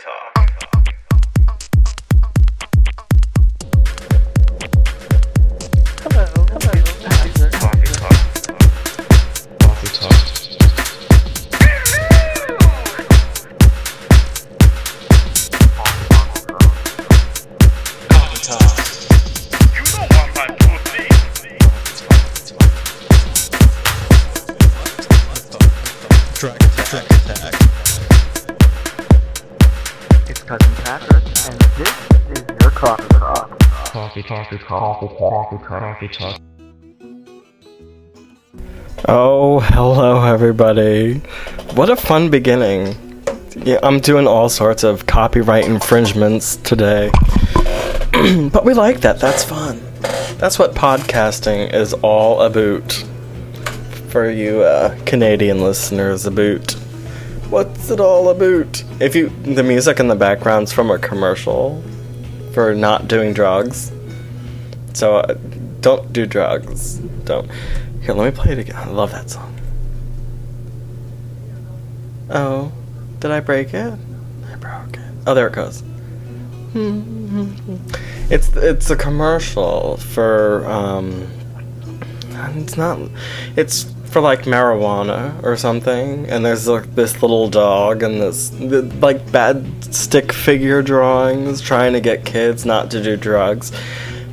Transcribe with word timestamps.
Talk. 0.00 0.41
Oh, 39.08 39.60
hello 39.60 40.24
everybody. 40.24 41.14
What 41.74 41.90
a 41.90 41.96
fun 41.96 42.30
beginning. 42.30 42.96
Yeah, 43.56 43.80
I'm 43.82 43.98
doing 43.98 44.26
all 44.26 44.48
sorts 44.48 44.84
of 44.84 45.06
copyright 45.06 45.64
infringements 45.64 46.56
today. 46.56 47.10
but 48.52 48.64
we 48.64 48.74
like 48.74 49.00
that. 49.00 49.18
That's 49.18 49.44
fun. 49.44 49.80
That's 50.38 50.58
what 50.58 50.74
podcasting 50.74 51.72
is 51.74 51.92
all 51.94 52.42
about. 52.42 52.92
For 54.08 54.30
you 54.30 54.62
uh, 54.62 54.98
Canadian 55.04 55.62
listeners, 55.62 56.26
about. 56.26 56.72
What's 57.50 57.90
it 57.90 58.00
all 58.00 58.28
about? 58.28 58.84
If 59.00 59.14
you 59.14 59.30
the 59.30 59.62
music 59.62 60.00
in 60.00 60.08
the 60.08 60.14
background's 60.14 60.72
from 60.72 60.90
a 60.90 60.98
commercial 60.98 61.82
for 62.52 62.74
not 62.74 63.08
doing 63.08 63.32
drugs. 63.32 63.90
So 64.94 65.16
uh, 65.16 65.34
don't 65.80 66.12
do 66.12 66.26
drugs. 66.26 66.98
Don't. 67.24 67.50
Here, 68.02 68.14
let 68.14 68.34
me 68.34 68.42
play 68.42 68.52
it 68.52 68.58
again. 68.58 68.76
I 68.76 68.88
love 68.88 69.12
that 69.12 69.30
song. 69.30 69.56
Oh, 72.30 72.72
did 73.20 73.30
I 73.30 73.40
break 73.40 73.74
it? 73.74 73.94
I 74.50 74.56
broke 74.56 74.96
it. 74.96 75.12
Oh, 75.26 75.34
there 75.34 75.48
it 75.48 75.54
goes. 75.54 75.82
It's 78.30 78.48
it's 78.56 78.88
a 78.88 78.96
commercial 78.96 79.98
for 79.98 80.64
um. 80.66 81.30
It's 82.56 82.78
not. 82.78 82.98
It's 83.56 83.84
for 84.12 84.20
like 84.20 84.42
marijuana 84.42 85.42
or 85.42 85.56
something, 85.56 86.26
and 86.28 86.44
there's 86.44 86.66
like 86.66 86.94
this 86.94 87.20
little 87.20 87.48
dog 87.48 88.02
and 88.02 88.20
this 88.20 88.52
like 89.02 89.30
bad 89.32 89.66
stick 89.94 90.32
figure 90.32 90.82
drawings 90.82 91.60
trying 91.60 91.92
to 91.92 92.00
get 92.00 92.24
kids 92.24 92.64
not 92.64 92.90
to 92.92 93.02
do 93.02 93.16
drugs. 93.16 93.72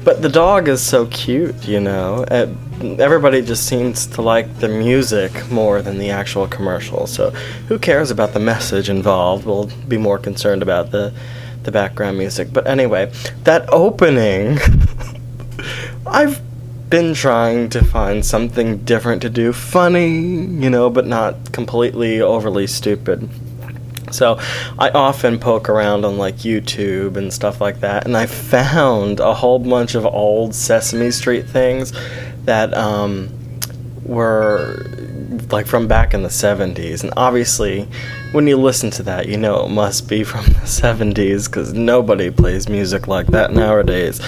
But 0.04 0.22
the 0.22 0.30
dog 0.30 0.68
is 0.68 0.82
so 0.82 1.08
cute, 1.08 1.68
you 1.68 1.80
know. 1.80 2.26
And 2.30 3.00
everybody 3.00 3.42
just 3.42 3.68
seems 3.68 4.08
to 4.08 4.22
like 4.22 4.60
the 4.60 4.70
music 4.70 5.50
more 5.52 5.82
than 5.82 5.98
the 5.98 6.10
actual 6.10 6.48
commercial. 6.48 7.06
So 7.08 7.32
who 7.68 7.78
cares 7.78 8.10
about 8.10 8.34
the 8.34 8.40
message 8.40 8.90
involved? 8.90 9.46
We'll 9.46 9.70
be 9.88 9.98
more 9.98 10.18
concerned 10.18 10.62
about 10.62 10.92
the 10.92 11.14
the 11.64 11.72
background 11.72 12.18
music. 12.18 12.54
But 12.54 12.68
anyway, 12.68 13.12
that 13.44 13.68
opening 13.72 14.58
I've 16.08 16.42
been 16.90 17.14
trying 17.14 17.70
to 17.70 17.84
find 17.84 18.26
something 18.26 18.80
different 18.80 19.22
to 19.22 19.30
do, 19.30 19.54
funny, 19.54 20.18
you 20.18 20.70
know, 20.70 20.90
but 20.90 21.06
not 21.06 21.52
completely 21.52 22.20
overly 22.20 22.66
stupid. 22.66 23.30
So 24.12 24.40
I 24.78 24.90
often 24.90 25.40
poke 25.40 25.70
around 25.70 26.06
on 26.06 26.18
like 26.18 26.38
YouTube 26.38 27.18
and 27.18 27.34
stuff 27.34 27.62
like 27.62 27.80
that, 27.82 28.06
and 28.06 28.16
I 28.16 28.26
found 28.26 29.20
a 29.20 29.34
whole 29.34 29.60
bunch 29.60 29.96
of 29.96 30.06
old 30.06 30.56
Sesame 30.56 31.12
Street 31.12 31.48
things 31.48 31.94
that 32.46 32.74
um, 32.74 33.30
were 34.04 34.86
like 35.52 35.68
from 35.68 35.88
back 35.88 36.14
in 36.14 36.24
the 36.24 36.30
70s. 36.30 37.04
And 37.04 37.14
obviously, 37.18 37.88
when 38.32 38.48
you 38.48 38.58
listen 38.58 38.90
to 38.92 39.04
that, 39.04 39.28
you 39.28 39.38
know 39.38 39.66
it 39.66 39.70
must 39.70 40.08
be 40.08 40.24
from 40.24 40.46
the 40.46 40.66
70s 40.66 41.46
because 41.46 41.74
nobody 41.74 42.30
plays 42.30 42.70
music 42.70 43.08
like 43.08 43.28
that 43.28 43.54
nowadays. 43.54 44.22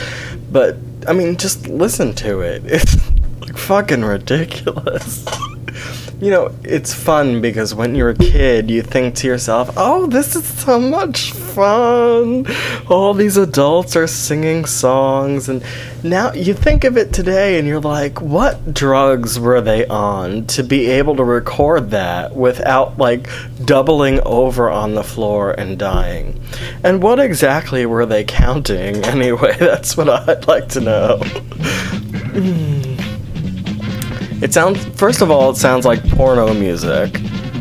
But 0.51 0.77
I 1.07 1.13
mean, 1.13 1.37
just 1.37 1.67
listen 1.67 2.13
to 2.15 2.41
it. 2.41 2.63
It's 2.71 2.95
like 3.41 3.57
fucking 3.57 4.03
ridiculous. 4.03 5.25
You 6.21 6.29
know, 6.29 6.55
it's 6.63 6.93
fun 6.93 7.41
because 7.41 7.73
when 7.73 7.95
you're 7.95 8.11
a 8.11 8.15
kid, 8.15 8.69
you 8.69 8.83
think 8.83 9.15
to 9.15 9.27
yourself, 9.27 9.71
oh, 9.75 10.05
this 10.05 10.35
is 10.35 10.45
so 10.45 10.79
much 10.79 11.31
fun. 11.31 12.45
All 12.87 13.15
these 13.15 13.37
adults 13.37 13.95
are 13.95 14.05
singing 14.05 14.65
songs. 14.65 15.49
And 15.49 15.63
now 16.03 16.31
you 16.33 16.53
think 16.53 16.83
of 16.83 16.95
it 16.95 17.11
today 17.11 17.57
and 17.57 17.67
you're 17.67 17.81
like, 17.81 18.21
what 18.21 18.71
drugs 18.71 19.39
were 19.39 19.61
they 19.61 19.87
on 19.87 20.45
to 20.45 20.61
be 20.63 20.91
able 20.91 21.15
to 21.15 21.23
record 21.23 21.89
that 21.89 22.35
without 22.35 22.99
like 22.99 23.27
doubling 23.65 24.19
over 24.23 24.69
on 24.69 24.93
the 24.93 25.03
floor 25.03 25.49
and 25.53 25.79
dying? 25.79 26.39
And 26.83 27.01
what 27.01 27.19
exactly 27.19 27.87
were 27.87 28.05
they 28.05 28.23
counting 28.23 28.97
anyway? 29.05 29.57
That's 29.57 29.97
what 29.97 30.07
I'd 30.07 30.47
like 30.47 30.69
to 30.69 30.81
know. 30.81 32.77
It 34.41 34.53
sounds, 34.53 34.83
first 34.99 35.21
of 35.21 35.29
all, 35.29 35.51
it 35.51 35.57
sounds 35.57 35.85
like 35.85 36.03
porno 36.09 36.51
music. 36.51 37.15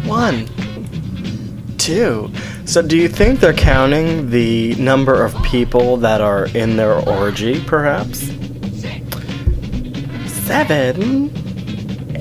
One. 0.06 0.46
Two. 1.76 2.32
So, 2.64 2.80
do 2.80 2.96
you 2.96 3.06
think 3.06 3.40
they're 3.40 3.52
counting 3.52 4.30
the 4.30 4.74
number 4.76 5.22
of 5.22 5.34
people 5.42 5.98
that 5.98 6.22
are 6.22 6.46
in 6.54 6.76
their 6.76 6.94
orgy, 6.94 7.62
perhaps? 7.64 8.20
Seven. 10.46 11.30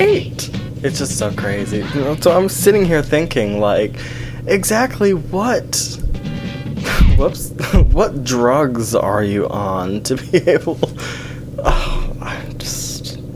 Eight. 0.02 0.50
It's 0.84 1.00
just 1.00 1.18
so 1.18 1.32
crazy. 1.32 1.84
So, 2.20 2.38
I'm 2.38 2.50
sitting 2.50 2.84
here 2.84 3.02
thinking, 3.02 3.62
like, 3.62 3.96
exactly 4.46 5.14
what. 5.14 5.64
Whoops. 7.18 7.52
what 7.94 8.26
drugs 8.26 8.94
are 8.94 9.24
you 9.24 9.48
on 9.48 10.04
to 10.04 10.18
be 10.18 10.38
able. 10.50 10.80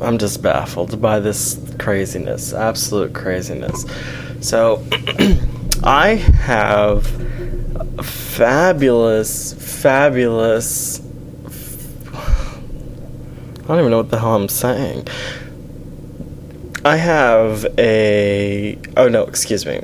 I'm 0.03 0.17
just. 0.17 0.41
Baffled 0.41 1.01
by 1.01 1.19
this 1.19 1.59
craziness, 1.79 2.53
absolute 2.53 3.13
craziness. 3.13 3.85
So, 4.41 4.83
I 5.83 6.15
have 6.15 7.07
fabulous, 8.03 9.53
fabulous. 9.81 11.00
I 13.63 13.67
don't 13.67 13.79
even 13.79 13.91
know 13.91 13.97
what 13.97 14.09
the 14.09 14.19
hell 14.19 14.35
I'm 14.35 14.50
saying. 14.50 15.07
I 16.83 16.97
have 16.97 17.65
a. 17.77 18.77
Oh 18.97 19.07
no, 19.07 19.23
excuse 19.23 19.65
me. 19.65 19.81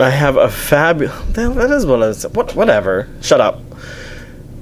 I 0.00 0.10
have 0.10 0.36
a 0.36 0.50
fabulous. 0.50 1.14
That 1.34 1.70
is 1.70 1.86
what 1.86 2.02
I. 2.02 2.12
What, 2.28 2.56
whatever. 2.56 3.08
Shut 3.20 3.40
up. 3.40 3.60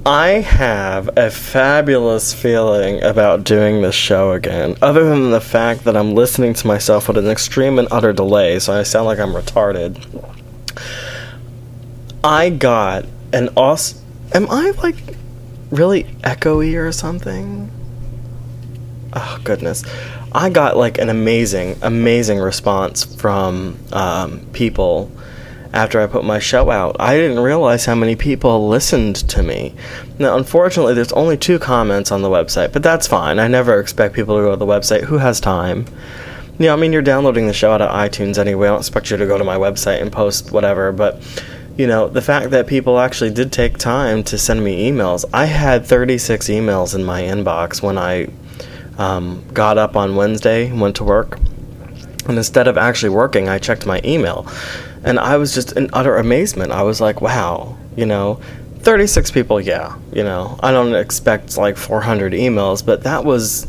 I 0.05 0.41
have 0.41 1.17
a 1.17 1.31
fabulous 1.31 2.33
feeling 2.33 3.01
about 3.01 3.45
doing 3.45 3.81
this 3.81 3.95
show 3.95 4.33
again, 4.33 4.75
other 4.81 5.05
than 5.05 5.31
the 5.31 5.39
fact 5.39 5.85
that 5.85 5.95
I'm 5.95 6.13
listening 6.13 6.53
to 6.55 6.67
myself 6.67 7.07
with 7.07 7.17
an 7.17 7.29
extreme 7.29 7.79
and 7.79 7.87
utter 7.89 8.11
delay, 8.11 8.59
so 8.59 8.77
I 8.77 8.83
sound 8.83 9.05
like 9.05 9.19
I'm 9.19 9.31
retarded. 9.31 10.03
I 12.21 12.49
got 12.49 13.05
an 13.31 13.47
awesome. 13.55 14.01
Am 14.33 14.51
I 14.51 14.71
like 14.71 14.97
really 15.71 16.03
echoey 16.21 16.77
or 16.77 16.91
something? 16.91 17.71
Oh, 19.13 19.39
goodness. 19.45 19.85
I 20.33 20.49
got 20.49 20.75
like 20.75 20.97
an 20.97 21.07
amazing, 21.07 21.77
amazing 21.81 22.39
response 22.39 23.05
from 23.05 23.79
um, 23.93 24.45
people 24.51 25.09
after 25.73 25.99
I 25.99 26.07
put 26.07 26.23
my 26.23 26.39
show 26.39 26.69
out. 26.69 26.95
I 26.99 27.15
didn't 27.15 27.39
realize 27.39 27.85
how 27.85 27.95
many 27.95 28.15
people 28.15 28.67
listened 28.67 29.15
to 29.29 29.41
me. 29.41 29.73
Now, 30.19 30.37
unfortunately, 30.37 30.93
there's 30.93 31.11
only 31.13 31.35
two 31.35 31.57
comments 31.57 32.11
on 32.11 32.21
the 32.21 32.29
website, 32.29 32.71
but 32.71 32.83
that's 32.83 33.07
fine. 33.07 33.39
I 33.39 33.47
never 33.47 33.79
expect 33.79 34.13
people 34.13 34.37
to 34.37 34.43
go 34.43 34.51
to 34.51 34.57
the 34.57 34.65
website. 34.65 35.05
Who 35.05 35.17
has 35.17 35.39
time? 35.39 35.85
You 36.59 36.67
know, 36.67 36.73
I 36.73 36.75
mean, 36.75 36.93
you're 36.93 37.01
downloading 37.01 37.47
the 37.47 37.53
show 37.53 37.71
out 37.71 37.81
of 37.81 37.89
iTunes 37.89 38.37
anyway. 38.37 38.67
I 38.67 38.71
don't 38.71 38.79
expect 38.79 39.09
you 39.09 39.17
to 39.17 39.25
go 39.25 39.39
to 39.39 39.43
my 39.43 39.57
website 39.57 40.01
and 40.01 40.11
post 40.11 40.51
whatever, 40.51 40.91
but. 40.91 41.21
You 41.75 41.87
know, 41.87 42.07
the 42.07 42.21
fact 42.21 42.51
that 42.51 42.67
people 42.67 42.99
actually 42.99 43.31
did 43.31 43.51
take 43.51 43.79
time 43.79 44.21
to 44.25 44.37
send 44.37 44.63
me 44.63 44.91
emails. 44.91 45.25
I 45.33 45.45
had 45.45 45.87
36 45.87 46.47
emails 46.49 46.93
in 46.93 47.03
my 47.03 47.23
inbox 47.23 47.81
when 47.81 47.97
I 47.97 48.27
um, 48.99 49.43
got 49.53 49.79
up 49.79 49.95
on 49.95 50.15
Wednesday 50.15 50.67
and 50.67 50.79
went 50.79 50.97
to 50.97 51.03
work. 51.03 51.39
And 52.27 52.37
instead 52.37 52.67
of 52.67 52.77
actually 52.77 53.09
working, 53.09 53.49
I 53.49 53.57
checked 53.57 53.87
my 53.87 54.01
email. 54.05 54.47
And 55.03 55.19
I 55.19 55.37
was 55.37 55.53
just 55.53 55.73
in 55.73 55.89
utter 55.93 56.17
amazement. 56.17 56.71
I 56.71 56.83
was 56.83 57.01
like, 57.01 57.21
wow, 57.21 57.77
you 57.95 58.05
know, 58.05 58.39
36 58.79 59.31
people, 59.31 59.61
yeah, 59.61 59.97
you 60.11 60.23
know, 60.23 60.59
I 60.61 60.71
don't 60.71 60.95
expect 60.95 61.57
like 61.57 61.77
400 61.77 62.33
emails, 62.33 62.85
but 62.85 63.03
that 63.03 63.23
was 63.23 63.67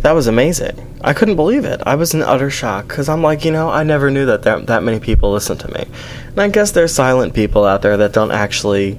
that 0.00 0.12
was 0.12 0.26
amazing. 0.26 1.00
I 1.00 1.14
couldn't 1.14 1.36
believe 1.36 1.64
it. 1.64 1.80
I 1.86 1.94
was 1.94 2.12
in 2.12 2.22
utter 2.22 2.50
shock 2.50 2.88
because 2.88 3.08
I'm 3.08 3.22
like, 3.22 3.44
you 3.44 3.50
know, 3.50 3.70
I 3.70 3.84
never 3.84 4.10
knew 4.10 4.26
that 4.26 4.42
there, 4.42 4.60
that 4.60 4.82
many 4.82 5.00
people 5.00 5.32
listen 5.32 5.56
to 5.58 5.72
me. 5.72 5.86
And 6.28 6.40
I 6.40 6.48
guess 6.48 6.72
there's 6.72 6.94
silent 6.94 7.32
people 7.32 7.64
out 7.64 7.80
there 7.80 7.96
that 7.96 8.12
don't 8.12 8.30
actually 8.30 8.98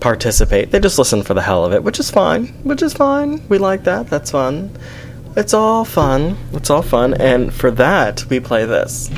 participate. 0.00 0.72
They 0.72 0.80
just 0.80 0.98
listen 0.98 1.22
for 1.22 1.34
the 1.34 1.42
hell 1.42 1.64
of 1.64 1.72
it, 1.72 1.84
which 1.84 2.00
is 2.00 2.10
fine. 2.10 2.48
Which 2.64 2.82
is 2.82 2.94
fine. 2.94 3.46
We 3.48 3.58
like 3.58 3.84
that. 3.84 4.08
That's 4.08 4.32
fun. 4.32 4.76
It's 5.36 5.54
all 5.54 5.84
fun. 5.84 6.36
It's 6.52 6.70
all 6.70 6.82
fun. 6.82 7.14
And 7.14 7.54
for 7.54 7.70
that, 7.72 8.24
we 8.28 8.40
play 8.40 8.64
this. 8.64 9.10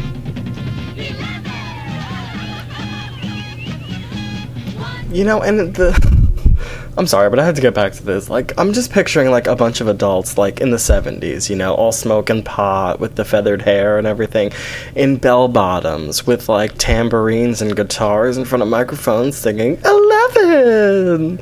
You 5.10 5.24
know, 5.24 5.42
and 5.42 5.74
the. 5.74 6.16
I'm 6.98 7.06
sorry, 7.06 7.28
but 7.28 7.38
I 7.38 7.44
had 7.44 7.56
to 7.56 7.60
get 7.60 7.74
back 7.74 7.92
to 7.94 8.02
this. 8.02 8.30
Like, 8.30 8.58
I'm 8.58 8.72
just 8.72 8.90
picturing 8.90 9.30
like 9.30 9.46
a 9.46 9.54
bunch 9.54 9.82
of 9.82 9.88
adults, 9.88 10.38
like 10.38 10.62
in 10.62 10.70
the 10.70 10.78
70s, 10.78 11.50
you 11.50 11.56
know, 11.56 11.74
all 11.74 11.92
smoking 11.92 12.42
pot 12.42 13.00
with 13.00 13.16
the 13.16 13.24
feathered 13.24 13.60
hair 13.60 13.98
and 13.98 14.06
everything, 14.06 14.50
in 14.94 15.16
bell 15.18 15.46
bottoms 15.46 16.26
with 16.26 16.48
like 16.48 16.78
tambourines 16.78 17.60
and 17.60 17.76
guitars 17.76 18.38
in 18.38 18.46
front 18.46 18.62
of 18.62 18.68
microphones 18.68 19.36
singing 19.36 19.78
11! 19.84 21.38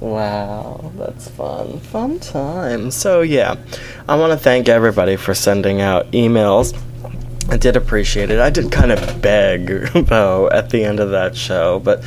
Wow, 0.00 0.92
that's 0.96 1.28
fun. 1.28 1.78
Fun 1.78 2.18
time. 2.18 2.90
So, 2.90 3.22
yeah, 3.22 3.54
I 4.08 4.16
want 4.16 4.32
to 4.32 4.38
thank 4.38 4.68
everybody 4.68 5.14
for 5.14 5.34
sending 5.34 5.80
out 5.80 6.10
emails. 6.10 6.76
I 7.48 7.56
did 7.56 7.76
appreciate 7.76 8.30
it. 8.30 8.40
I 8.40 8.50
did 8.50 8.70
kind 8.70 8.92
of 8.92 9.22
beg, 9.22 9.66
though, 9.94 10.50
at 10.50 10.70
the 10.70 10.84
end 10.84 11.00
of 11.00 11.10
that 11.10 11.36
show, 11.36 11.78
but 11.78 12.02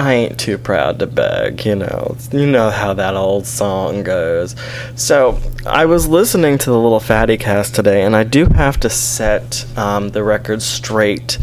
I 0.00 0.14
ain't 0.14 0.40
too 0.40 0.56
proud 0.56 0.98
to 1.00 1.06
beg, 1.06 1.66
you 1.66 1.74
know. 1.74 2.16
You 2.32 2.46
know 2.46 2.70
how 2.70 2.94
that 2.94 3.16
old 3.16 3.46
song 3.46 4.02
goes. 4.02 4.56
So, 4.94 5.38
I 5.66 5.84
was 5.84 6.08
listening 6.08 6.56
to 6.56 6.70
the 6.70 6.78
little 6.78 7.00
fatty 7.00 7.36
cast 7.36 7.74
today, 7.74 8.00
and 8.02 8.16
I 8.16 8.24
do 8.24 8.46
have 8.46 8.80
to 8.80 8.88
set 8.88 9.66
um, 9.76 10.08
the 10.08 10.24
record 10.24 10.62
straight 10.62 11.38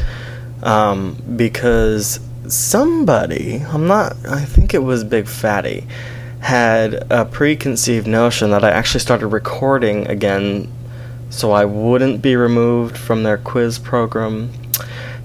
um, 0.64 1.22
because 1.36 2.20
somebody, 2.48 3.58
I'm 3.58 3.86
not, 3.86 4.16
I 4.26 4.44
think 4.44 4.74
it 4.74 4.82
was 4.82 5.04
Big 5.04 5.28
Fatty, 5.28 5.86
had 6.40 7.06
a 7.12 7.26
preconceived 7.26 8.08
notion 8.08 8.50
that 8.50 8.64
I 8.64 8.72
actually 8.72 9.02
started 9.02 9.28
recording 9.28 10.08
again 10.08 10.74
so 11.30 11.52
I 11.52 11.66
wouldn't 11.66 12.24
be 12.24 12.36
removed 12.36 12.98
from 12.98 13.22
their 13.22 13.38
quiz 13.38 13.78
program. 13.78 14.50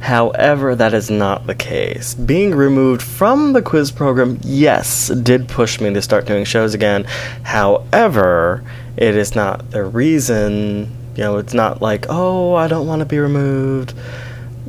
However, 0.02 0.74
that 0.74 0.94
is 0.94 1.10
not 1.10 1.46
the 1.46 1.54
case. 1.54 2.14
Being 2.14 2.56
removed 2.56 3.00
from 3.00 3.52
the 3.52 3.62
quiz 3.62 3.92
program, 3.92 4.40
yes, 4.42 5.08
did 5.08 5.48
push 5.48 5.80
me 5.80 5.94
to 5.94 6.02
start 6.02 6.26
doing 6.26 6.44
shows 6.44 6.74
again. 6.74 7.04
However, 7.44 8.64
it 8.96 9.16
is 9.16 9.36
not 9.36 9.70
the 9.70 9.84
reason, 9.84 10.90
you 11.14 11.22
know, 11.22 11.36
it's 11.36 11.54
not 11.54 11.80
like, 11.80 12.06
oh, 12.08 12.54
I 12.54 12.66
don't 12.66 12.88
want 12.88 12.98
to 12.98 13.06
be 13.06 13.20
removed. 13.20 13.94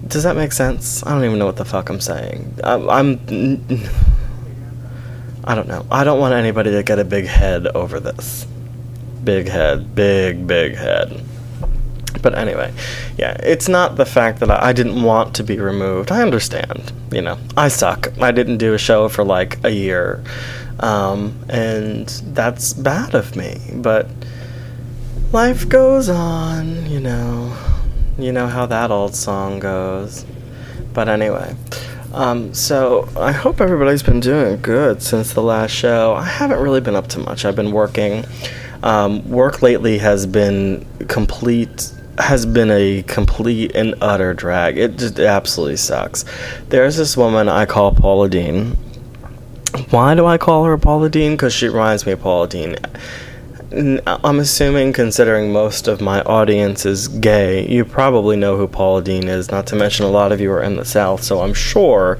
Does 0.07 0.21
that 0.21 0.35
make 0.35 0.51
sense? 0.51 1.03
I 1.03 1.15
don't 1.15 1.25
even 1.25 1.39
know 1.39 1.47
what 1.47 1.55
the 1.55 1.65
fuck 1.65 1.89
I'm 1.89 1.99
saying. 1.99 2.59
I'm. 2.63 2.87
I'm 2.87 3.19
I 5.45 5.55
don't 5.55 5.67
know. 5.67 5.85
I 5.89 6.03
don't 6.03 6.19
want 6.19 6.35
anybody 6.35 6.71
to 6.71 6.83
get 6.83 6.99
a 6.99 7.03
big 7.03 7.25
head 7.25 7.65
over 7.67 7.99
this. 7.99 8.45
Big 9.23 9.47
head. 9.47 9.95
Big, 9.95 10.45
big 10.45 10.75
head. 10.75 11.23
But 12.23 12.35
anyway, 12.35 12.73
yeah, 13.17 13.37
it's 13.43 13.69
not 13.69 13.97
the 13.97 14.05
fact 14.05 14.39
that 14.39 14.49
I, 14.49 14.69
I 14.69 14.73
didn't 14.73 15.03
want 15.03 15.35
to 15.35 15.43
be 15.43 15.59
removed. 15.59 16.11
I 16.11 16.23
understand. 16.23 16.91
You 17.11 17.21
know, 17.21 17.37
I 17.55 17.67
suck. 17.67 18.11
I 18.19 18.31
didn't 18.31 18.57
do 18.57 18.73
a 18.73 18.79
show 18.79 19.09
for 19.09 19.23
like 19.23 19.63
a 19.63 19.69
year. 19.69 20.23
Um, 20.79 21.37
and 21.49 22.07
that's 22.33 22.73
bad 22.73 23.13
of 23.13 23.35
me. 23.35 23.59
But 23.75 24.07
life 25.31 25.69
goes 25.69 26.09
on, 26.09 26.89
you 26.89 26.99
know. 26.99 27.55
You 28.17 28.31
know 28.31 28.47
how 28.47 28.65
that 28.67 28.89
old 28.89 29.15
song 29.15 29.59
goes. 29.59 30.25
But 30.93 31.09
anyway, 31.09 31.55
um, 32.13 32.53
so 32.53 33.09
I 33.17 33.31
hope 33.31 33.59
everybody's 33.59 34.03
been 34.03 34.19
doing 34.19 34.61
good 34.61 35.01
since 35.01 35.33
the 35.33 35.41
last 35.41 35.71
show. 35.71 36.13
I 36.13 36.23
haven't 36.23 36.59
really 36.59 36.81
been 36.81 36.95
up 36.95 37.07
to 37.09 37.19
much. 37.19 37.43
I've 37.43 37.55
been 37.55 37.71
working. 37.71 38.23
Um, 38.83 39.27
work 39.29 39.61
lately 39.61 39.97
has 39.97 40.25
been 40.27 40.85
complete 41.07 41.91
has 42.17 42.45
been 42.45 42.69
a 42.71 43.03
complete 43.03 43.75
and 43.75 43.95
utter 44.01 44.33
drag. 44.33 44.77
It 44.77 44.97
just 44.97 45.19
absolutely 45.19 45.77
sucks. 45.77 46.25
There's 46.69 46.97
this 46.97 47.17
woman 47.17 47.49
I 47.49 47.65
call 47.65 47.93
Paula 47.93 48.29
Deen. 48.29 48.77
Why 49.89 50.13
do 50.13 50.25
I 50.25 50.37
call 50.37 50.65
her 50.65 50.77
Paula 50.77 51.09
Deen? 51.09 51.31
Because 51.31 51.53
she 51.53 51.67
reminds 51.67 52.05
me 52.05 52.11
of 52.11 52.21
Paula 52.21 52.47
Deen. 52.47 52.75
I'm 54.05 54.39
assuming, 54.39 54.93
considering 54.93 55.51
most 55.51 55.87
of 55.87 55.99
my 55.99 56.21
audience 56.21 56.85
is 56.85 57.07
gay, 57.07 57.67
you 57.67 57.83
probably 57.83 58.37
know 58.37 58.55
who 58.55 58.67
Paula 58.67 59.01
Deen 59.01 59.27
is. 59.27 59.49
Not 59.49 59.65
to 59.67 59.75
mention, 59.75 60.05
a 60.05 60.09
lot 60.09 60.31
of 60.31 60.39
you 60.39 60.51
are 60.51 60.61
in 60.61 60.75
the 60.75 60.85
South, 60.85 61.23
so 61.23 61.41
I'm 61.41 61.55
sure 61.55 62.19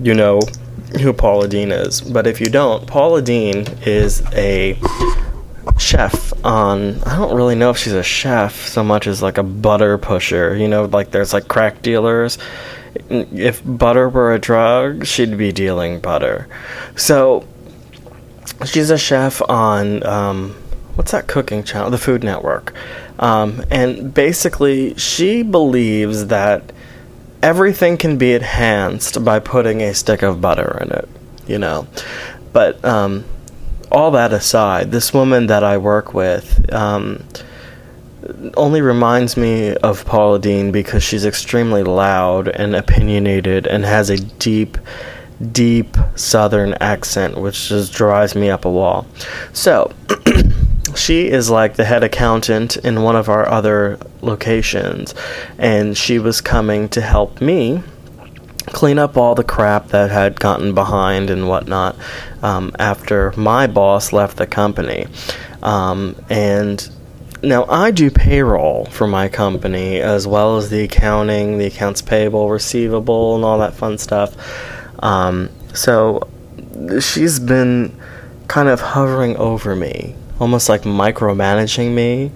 you 0.00 0.14
know 0.14 0.40
who 1.00 1.12
Paula 1.12 1.48
Deen 1.48 1.72
is. 1.72 2.00
But 2.00 2.28
if 2.28 2.40
you 2.40 2.46
don't, 2.46 2.86
Paula 2.86 3.20
Deen 3.20 3.66
is 3.84 4.22
a 4.32 4.78
chef 5.78 6.32
on 6.44 7.02
I 7.04 7.16
don't 7.16 7.36
really 7.36 7.54
know 7.54 7.70
if 7.70 7.78
she's 7.78 7.92
a 7.92 8.02
chef 8.02 8.66
so 8.68 8.82
much 8.82 9.06
as 9.06 9.22
like 9.22 9.38
a 9.38 9.42
butter 9.42 9.98
pusher. 9.98 10.56
You 10.56 10.68
know, 10.68 10.84
like 10.84 11.10
there's 11.10 11.32
like 11.32 11.48
crack 11.48 11.82
dealers. 11.82 12.38
If 13.10 13.62
butter 13.64 14.08
were 14.08 14.32
a 14.32 14.38
drug, 14.38 15.06
she'd 15.06 15.36
be 15.36 15.52
dealing 15.52 16.00
butter. 16.00 16.48
So 16.96 17.46
she's 18.64 18.90
a 18.90 18.98
chef 18.98 19.42
on 19.48 20.04
um, 20.06 20.50
what's 20.94 21.12
that 21.12 21.26
cooking 21.26 21.62
channel? 21.62 21.90
The 21.90 21.98
Food 21.98 22.24
Network. 22.24 22.74
Um, 23.18 23.64
and 23.70 24.12
basically, 24.12 24.94
she 24.94 25.42
believes 25.42 26.26
that 26.26 26.72
everything 27.42 27.96
can 27.96 28.18
be 28.18 28.32
enhanced 28.32 29.24
by 29.24 29.38
putting 29.38 29.82
a 29.82 29.94
stick 29.94 30.22
of 30.22 30.40
butter 30.40 30.78
in 30.80 30.90
it. 30.92 31.08
You 31.46 31.58
know, 31.58 31.86
but 32.52 32.84
um, 32.84 33.24
all 33.92 34.10
that 34.12 34.32
aside, 34.32 34.90
this 34.90 35.12
woman 35.14 35.46
that 35.46 35.64
I 35.64 35.78
work 35.78 36.14
with 36.14 36.72
um, 36.72 37.24
only 38.56 38.80
reminds 38.80 39.36
me 39.36 39.74
of 39.76 40.04
Paula 40.04 40.38
Deen 40.38 40.72
because 40.72 41.02
she's 41.02 41.24
extremely 41.24 41.82
loud 41.82 42.48
and 42.48 42.74
opinionated 42.74 43.66
and 43.66 43.84
has 43.84 44.10
a 44.10 44.16
deep, 44.16 44.78
deep 45.52 45.96
Southern 46.14 46.74
accent, 46.74 47.38
which 47.38 47.68
just 47.68 47.92
drives 47.92 48.34
me 48.34 48.50
up 48.50 48.64
a 48.64 48.70
wall. 48.70 49.06
So, 49.52 49.92
she 50.96 51.28
is 51.28 51.50
like 51.50 51.76
the 51.76 51.84
head 51.84 52.02
accountant 52.02 52.76
in 52.78 53.02
one 53.02 53.16
of 53.16 53.28
our 53.28 53.48
other 53.48 53.98
locations, 54.22 55.14
and 55.58 55.96
she 55.96 56.18
was 56.18 56.40
coming 56.40 56.88
to 56.90 57.00
help 57.00 57.40
me 57.40 57.82
clean 58.66 58.98
up 58.98 59.16
all 59.16 59.34
the 59.34 59.44
crap 59.44 59.88
that 59.88 60.10
had 60.10 60.40
gotten 60.40 60.74
behind 60.74 61.30
and 61.30 61.48
whatnot 61.48 61.94
um, 62.46 62.70
after 62.78 63.32
my 63.36 63.66
boss 63.66 64.12
left 64.12 64.36
the 64.36 64.46
company. 64.46 65.06
Um, 65.64 66.14
and 66.30 66.88
now 67.42 67.64
I 67.64 67.90
do 67.90 68.08
payroll 68.08 68.84
for 68.86 69.08
my 69.08 69.28
company 69.28 70.00
as 70.00 70.28
well 70.28 70.56
as 70.56 70.70
the 70.70 70.84
accounting, 70.84 71.58
the 71.58 71.66
accounts 71.66 72.02
payable, 72.02 72.48
receivable, 72.48 73.34
and 73.34 73.44
all 73.44 73.58
that 73.58 73.74
fun 73.74 73.98
stuff. 73.98 74.36
Um, 75.00 75.50
so 75.74 76.28
she's 77.00 77.40
been 77.40 77.98
kind 78.46 78.68
of 78.68 78.80
hovering 78.80 79.36
over 79.38 79.74
me, 79.74 80.14
almost 80.38 80.68
like 80.68 80.82
micromanaging 80.82 81.94
me, 81.94 82.30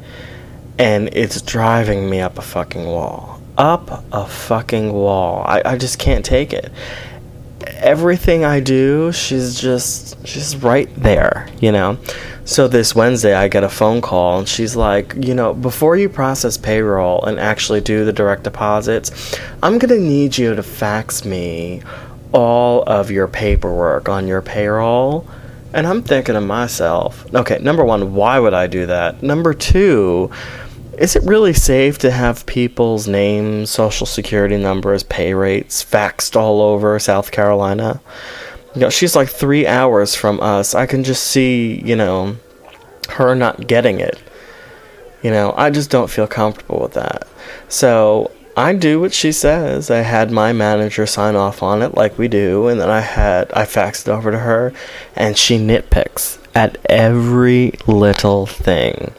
and 0.77 1.09
it's 1.13 1.41
driving 1.41 2.11
me 2.11 2.21
up 2.21 2.37
a 2.37 2.43
fucking 2.43 2.85
wall 2.85 3.41
up 3.59 4.05
a 4.11 4.27
fucking 4.27 4.91
wall. 4.91 5.45
I, 5.47 5.61
I 5.67 5.77
just 5.77 5.99
can't 5.99 6.25
take 6.25 6.55
it. 6.55 6.73
Everything 7.81 8.45
I 8.45 8.61
do, 8.61 9.11
she's 9.11 9.59
just 9.59 10.27
she's 10.27 10.57
right 10.57 10.89
there, 10.97 11.49
you 11.61 11.73
know. 11.73 11.99
So 12.45 12.69
this 12.69 12.95
Wednesday 12.95 13.35
I 13.35 13.49
get 13.49 13.65
a 13.65 13.69
phone 13.69 14.01
call 14.01 14.39
and 14.41 14.49
she's 14.49 14.77
like, 14.77 15.15
you 15.17 15.35
know, 15.35 15.55
before 15.55 15.97
you 15.97 16.09
process 16.09 16.57
payroll 16.57 17.25
and 17.25 17.39
actually 17.39 17.81
do 17.81 18.05
the 18.05 18.13
direct 18.13 18.43
deposits, 18.43 19.39
I'm 19.63 19.79
going 19.79 19.95
to 19.95 20.01
need 20.01 20.37
you 20.37 20.55
to 20.55 20.63
fax 20.63 21.25
me 21.25 21.83
all 22.33 22.83
of 22.85 23.11
your 23.11 23.29
paperwork 23.29 24.09
on 24.09 24.27
your 24.27 24.43
payroll. 24.43 25.27
And 25.73 25.87
I'm 25.87 26.03
thinking 26.03 26.35
to 26.35 26.41
myself, 26.41 27.25
okay, 27.33 27.59
number 27.61 27.85
1, 27.85 28.15
why 28.15 28.41
would 28.41 28.55
I 28.55 28.67
do 28.67 28.87
that? 28.87 29.23
Number 29.23 29.55
2, 29.55 30.31
is 31.01 31.17
it 31.17 31.23
really 31.23 31.55
safe 31.55 31.97
to 31.99 32.11
have 32.11 32.45
people's 32.45 33.09
names, 33.09 33.71
social 33.71 34.07
security 34.07 34.59
numbers, 34.59 35.03
pay 35.03 35.33
rates 35.33 35.83
faxed 35.83 36.37
all 36.37 36.61
over 36.61 36.99
South 36.99 37.33
Carolina? 37.33 38.03
You 38.75 38.83
know, 38.83 38.91
she's 38.91 39.17
like 39.17 39.31
three 39.31 39.67
hours 39.67 40.15
from 40.15 40.41
us. 40.41 40.75
I 40.75 40.85
can 40.85 41.03
just 41.03 41.25
see, 41.25 41.81
you 41.83 41.97
know, 41.97 42.37
her 43.09 43.35
not 43.35 43.67
getting 43.67 43.99
it. 43.99 44.21
You 45.23 45.31
know, 45.31 45.55
I 45.57 45.71
just 45.71 45.91
don't 45.91 46.11
feel 46.11 46.27
comfortable 46.27 46.81
with 46.81 46.93
that. 46.93 47.27
So 47.71 48.31
I 48.55 48.75
do 48.75 49.01
what 49.01 49.15
she 49.15 49.33
says. 49.33 49.91
I 49.91 50.03
had 50.03 50.31
my 50.31 50.53
manager 50.53 51.07
sign 51.07 51.35
off 51.35 51.63
on 51.63 51.81
it 51.81 51.95
like 51.95 52.19
we 52.19 52.29
do, 52.29 52.69
and 52.69 52.79
then 52.79 52.91
I 52.91 53.01
had 53.01 53.51
I 53.53 53.65
faxed 53.65 54.07
it 54.07 54.11
over 54.11 54.31
to 54.31 54.39
her, 54.39 54.75
and 55.17 55.39
she 55.39 55.57
nitpicks 55.57 56.37
at 56.55 56.77
every 56.91 57.73
little 57.87 58.45
thing 58.45 59.15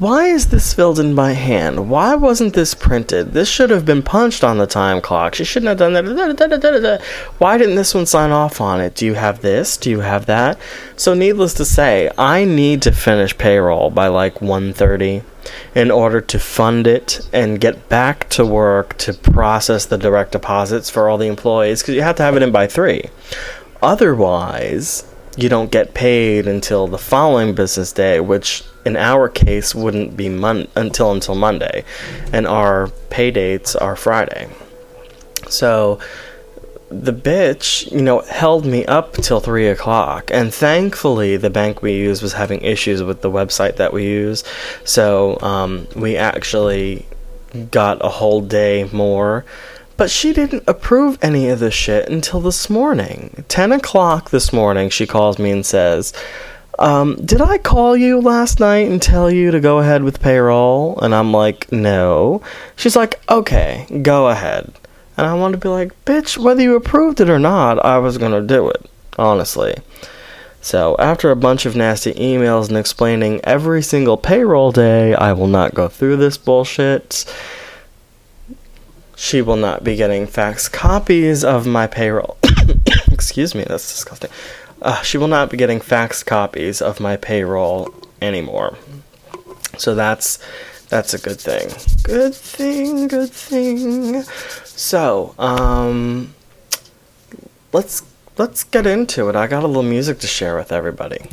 why 0.00 0.24
is 0.24 0.46
this 0.46 0.72
filled 0.72 0.98
in 0.98 1.14
by 1.14 1.32
hand? 1.32 1.90
Why 1.90 2.14
wasn't 2.14 2.54
this 2.54 2.72
printed? 2.72 3.32
This 3.32 3.50
should 3.50 3.68
have 3.68 3.84
been 3.84 4.02
punched 4.02 4.42
on 4.42 4.56
the 4.56 4.66
time 4.66 5.02
clock. 5.02 5.34
She 5.34 5.44
shouldn't 5.44 5.68
have 5.68 5.76
done 5.76 5.92
that. 5.92 7.02
Why 7.36 7.58
didn't 7.58 7.74
this 7.74 7.94
one 7.94 8.06
sign 8.06 8.30
off 8.30 8.62
on 8.62 8.80
it? 8.80 8.94
Do 8.94 9.04
you 9.04 9.12
have 9.12 9.42
this? 9.42 9.76
Do 9.76 9.90
you 9.90 10.00
have 10.00 10.24
that? 10.24 10.58
So 10.96 11.12
needless 11.12 11.52
to 11.54 11.66
say, 11.66 12.10
I 12.16 12.46
need 12.46 12.80
to 12.82 12.92
finish 12.92 13.36
payroll 13.36 13.90
by 13.90 14.06
like 14.08 14.40
1:30 14.40 15.22
in 15.74 15.90
order 15.90 16.22
to 16.22 16.38
fund 16.38 16.86
it 16.86 17.20
and 17.30 17.60
get 17.60 17.90
back 17.90 18.26
to 18.30 18.46
work 18.46 18.96
to 18.98 19.12
process 19.12 19.84
the 19.84 19.98
direct 19.98 20.32
deposits 20.32 20.88
for 20.88 21.10
all 21.10 21.18
the 21.18 21.26
employees 21.26 21.82
cuz 21.82 21.94
you 21.94 22.02
have 22.02 22.16
to 22.16 22.22
have 22.22 22.36
it 22.36 22.42
in 22.42 22.50
by 22.50 22.66
3. 22.66 23.10
Otherwise, 23.82 25.04
you 25.36 25.48
don't 25.48 25.70
get 25.70 25.94
paid 25.94 26.46
until 26.46 26.86
the 26.86 26.98
following 26.98 27.54
business 27.54 27.92
day, 27.92 28.20
which 28.20 28.62
in 28.84 28.96
our 28.96 29.28
case 29.28 29.74
wouldn't 29.74 30.16
be 30.16 30.28
mon- 30.28 30.68
until 30.74 31.12
until 31.12 31.34
Monday, 31.34 31.84
and 32.32 32.46
our 32.46 32.88
pay 33.10 33.30
dates 33.30 33.76
are 33.76 33.96
Friday. 33.96 34.48
So 35.48 35.98
the 36.88 37.12
bitch, 37.12 37.90
you 37.92 38.02
know, 38.02 38.20
held 38.20 38.66
me 38.66 38.84
up 38.86 39.12
till 39.14 39.40
three 39.40 39.68
o'clock, 39.68 40.30
and 40.32 40.52
thankfully 40.52 41.36
the 41.36 41.50
bank 41.50 41.82
we 41.82 41.92
use 41.92 42.20
was 42.20 42.32
having 42.32 42.60
issues 42.62 43.02
with 43.02 43.22
the 43.22 43.30
website 43.30 43.76
that 43.76 43.92
we 43.92 44.04
use, 44.04 44.42
so 44.84 45.38
um, 45.40 45.86
we 45.94 46.16
actually 46.16 47.06
got 47.70 48.04
a 48.04 48.08
whole 48.08 48.40
day 48.40 48.88
more. 48.92 49.44
But 50.00 50.10
she 50.10 50.32
didn't 50.32 50.64
approve 50.66 51.18
any 51.20 51.50
of 51.50 51.58
this 51.58 51.74
shit 51.74 52.08
until 52.08 52.40
this 52.40 52.70
morning. 52.70 53.44
10 53.48 53.70
o'clock 53.70 54.30
this 54.30 54.50
morning, 54.50 54.88
she 54.88 55.06
calls 55.06 55.38
me 55.38 55.50
and 55.50 55.66
says, 55.66 56.14
um, 56.78 57.16
Did 57.16 57.42
I 57.42 57.58
call 57.58 57.94
you 57.94 58.18
last 58.18 58.60
night 58.60 58.90
and 58.90 59.02
tell 59.02 59.30
you 59.30 59.50
to 59.50 59.60
go 59.60 59.76
ahead 59.80 60.02
with 60.02 60.22
payroll? 60.22 60.98
And 61.00 61.14
I'm 61.14 61.34
like, 61.34 61.70
No. 61.70 62.40
She's 62.76 62.96
like, 62.96 63.20
Okay, 63.28 63.86
go 64.00 64.28
ahead. 64.28 64.72
And 65.18 65.26
I 65.26 65.34
want 65.34 65.52
to 65.52 65.58
be 65.58 65.68
like, 65.68 65.92
Bitch, 66.06 66.38
whether 66.38 66.62
you 66.62 66.76
approved 66.76 67.20
it 67.20 67.28
or 67.28 67.38
not, 67.38 67.84
I 67.84 67.98
was 67.98 68.16
going 68.16 68.32
to 68.32 68.40
do 68.40 68.70
it, 68.70 68.90
honestly. 69.18 69.74
So, 70.62 70.96
after 70.98 71.30
a 71.30 71.36
bunch 71.36 71.66
of 71.66 71.76
nasty 71.76 72.14
emails 72.14 72.68
and 72.68 72.78
explaining 72.78 73.42
every 73.44 73.82
single 73.82 74.16
payroll 74.16 74.72
day, 74.72 75.14
I 75.14 75.34
will 75.34 75.46
not 75.46 75.74
go 75.74 75.88
through 75.88 76.16
this 76.16 76.38
bullshit. 76.38 77.26
She 79.20 79.42
will 79.42 79.56
not 79.56 79.84
be 79.84 79.96
getting 79.96 80.26
fax 80.26 80.66
copies 80.66 81.44
of 81.44 81.66
my 81.66 81.86
payroll. 81.86 82.38
Excuse 83.12 83.54
me, 83.54 83.64
that's 83.64 83.86
disgusting. 83.86 84.30
Uh, 84.80 85.02
she 85.02 85.18
will 85.18 85.28
not 85.28 85.50
be 85.50 85.58
getting 85.58 85.78
fax 85.78 86.22
copies 86.22 86.80
of 86.80 87.00
my 87.00 87.18
payroll 87.18 87.92
anymore. 88.22 88.78
So 89.76 89.94
that's 89.94 90.38
that's 90.88 91.12
a 91.12 91.18
good 91.18 91.38
thing. 91.38 91.68
Good 92.02 92.34
thing, 92.34 93.08
good 93.08 93.30
thing. 93.30 94.22
So, 94.64 95.34
um 95.38 96.34
let's 97.74 98.02
let's 98.38 98.64
get 98.64 98.86
into 98.86 99.28
it. 99.28 99.36
I 99.36 99.48
got 99.48 99.64
a 99.64 99.66
little 99.66 99.82
music 99.82 100.20
to 100.20 100.26
share 100.26 100.56
with 100.56 100.72
everybody. 100.72 101.28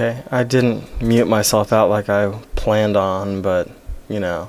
Okay, 0.00 0.22
I 0.30 0.44
didn't 0.44 1.02
mute 1.02 1.26
myself 1.26 1.74
out 1.74 1.90
like 1.90 2.08
I 2.08 2.30
planned 2.56 2.96
on, 2.96 3.42
but 3.42 3.68
you 4.08 4.18
know, 4.18 4.48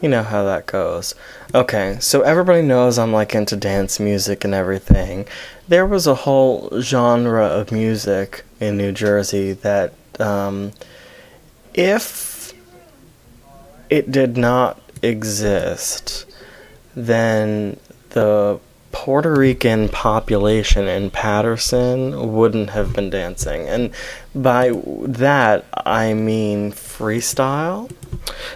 you 0.00 0.08
know 0.08 0.22
how 0.22 0.42
that 0.44 0.64
goes. 0.64 1.14
Okay, 1.54 1.98
so 2.00 2.22
everybody 2.22 2.62
knows 2.62 2.98
I'm 2.98 3.12
like 3.12 3.34
into 3.34 3.56
dance 3.56 4.00
music 4.00 4.42
and 4.42 4.54
everything. 4.54 5.26
There 5.68 5.84
was 5.84 6.06
a 6.06 6.14
whole 6.14 6.80
genre 6.80 7.44
of 7.44 7.72
music 7.72 8.42
in 8.58 8.78
New 8.78 8.90
Jersey 8.90 9.52
that, 9.52 9.92
um, 10.18 10.72
if 11.74 12.54
it 13.90 14.10
did 14.10 14.38
not 14.38 14.80
exist, 15.02 16.24
then 16.96 17.78
the 18.10 18.58
Puerto 18.94 19.34
Rican 19.34 19.88
population 19.88 20.86
in 20.86 21.10
Paterson 21.10 22.32
wouldn't 22.32 22.70
have 22.70 22.94
been 22.94 23.10
dancing. 23.10 23.68
And 23.68 23.90
by 24.36 24.70
that, 25.02 25.64
I 25.84 26.14
mean 26.14 26.70
freestyle. 26.70 27.90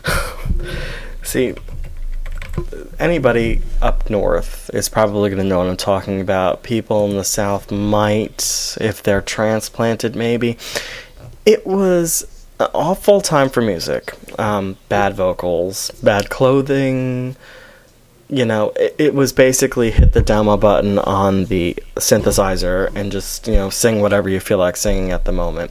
See, 1.24 1.56
anybody 3.00 3.62
up 3.82 4.08
north 4.08 4.70
is 4.72 4.88
probably 4.88 5.28
going 5.28 5.42
to 5.42 5.48
know 5.48 5.58
what 5.58 5.66
I'm 5.66 5.76
talking 5.76 6.20
about. 6.20 6.62
People 6.62 7.10
in 7.10 7.16
the 7.16 7.24
south 7.24 7.72
might, 7.72 8.76
if 8.80 9.02
they're 9.02 9.20
transplanted, 9.20 10.14
maybe. 10.14 10.56
It 11.44 11.66
was 11.66 12.46
an 12.60 12.68
awful 12.74 13.20
time 13.20 13.50
for 13.50 13.60
music. 13.60 14.14
Um, 14.38 14.76
bad 14.88 15.14
vocals, 15.14 15.90
bad 16.00 16.30
clothing 16.30 17.34
you 18.28 18.44
know, 18.44 18.70
it, 18.76 18.94
it, 18.98 19.14
was 19.14 19.32
basically 19.32 19.90
hit 19.90 20.12
the 20.12 20.20
demo 20.20 20.56
button 20.56 20.98
on 20.98 21.46
the 21.46 21.74
synthesizer 21.96 22.94
and 22.94 23.10
just, 23.10 23.46
you 23.46 23.54
know, 23.54 23.70
sing 23.70 24.00
whatever 24.00 24.28
you 24.28 24.38
feel 24.38 24.58
like 24.58 24.76
singing 24.76 25.12
at 25.12 25.24
the 25.24 25.32
moment. 25.32 25.70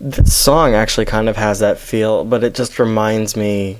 This 0.00 0.34
song 0.34 0.74
actually 0.74 1.04
kind 1.04 1.28
of 1.28 1.36
has 1.36 1.58
that 1.60 1.78
feel, 1.78 2.24
but 2.24 2.42
it 2.42 2.54
just 2.54 2.78
reminds 2.78 3.36
me 3.36 3.78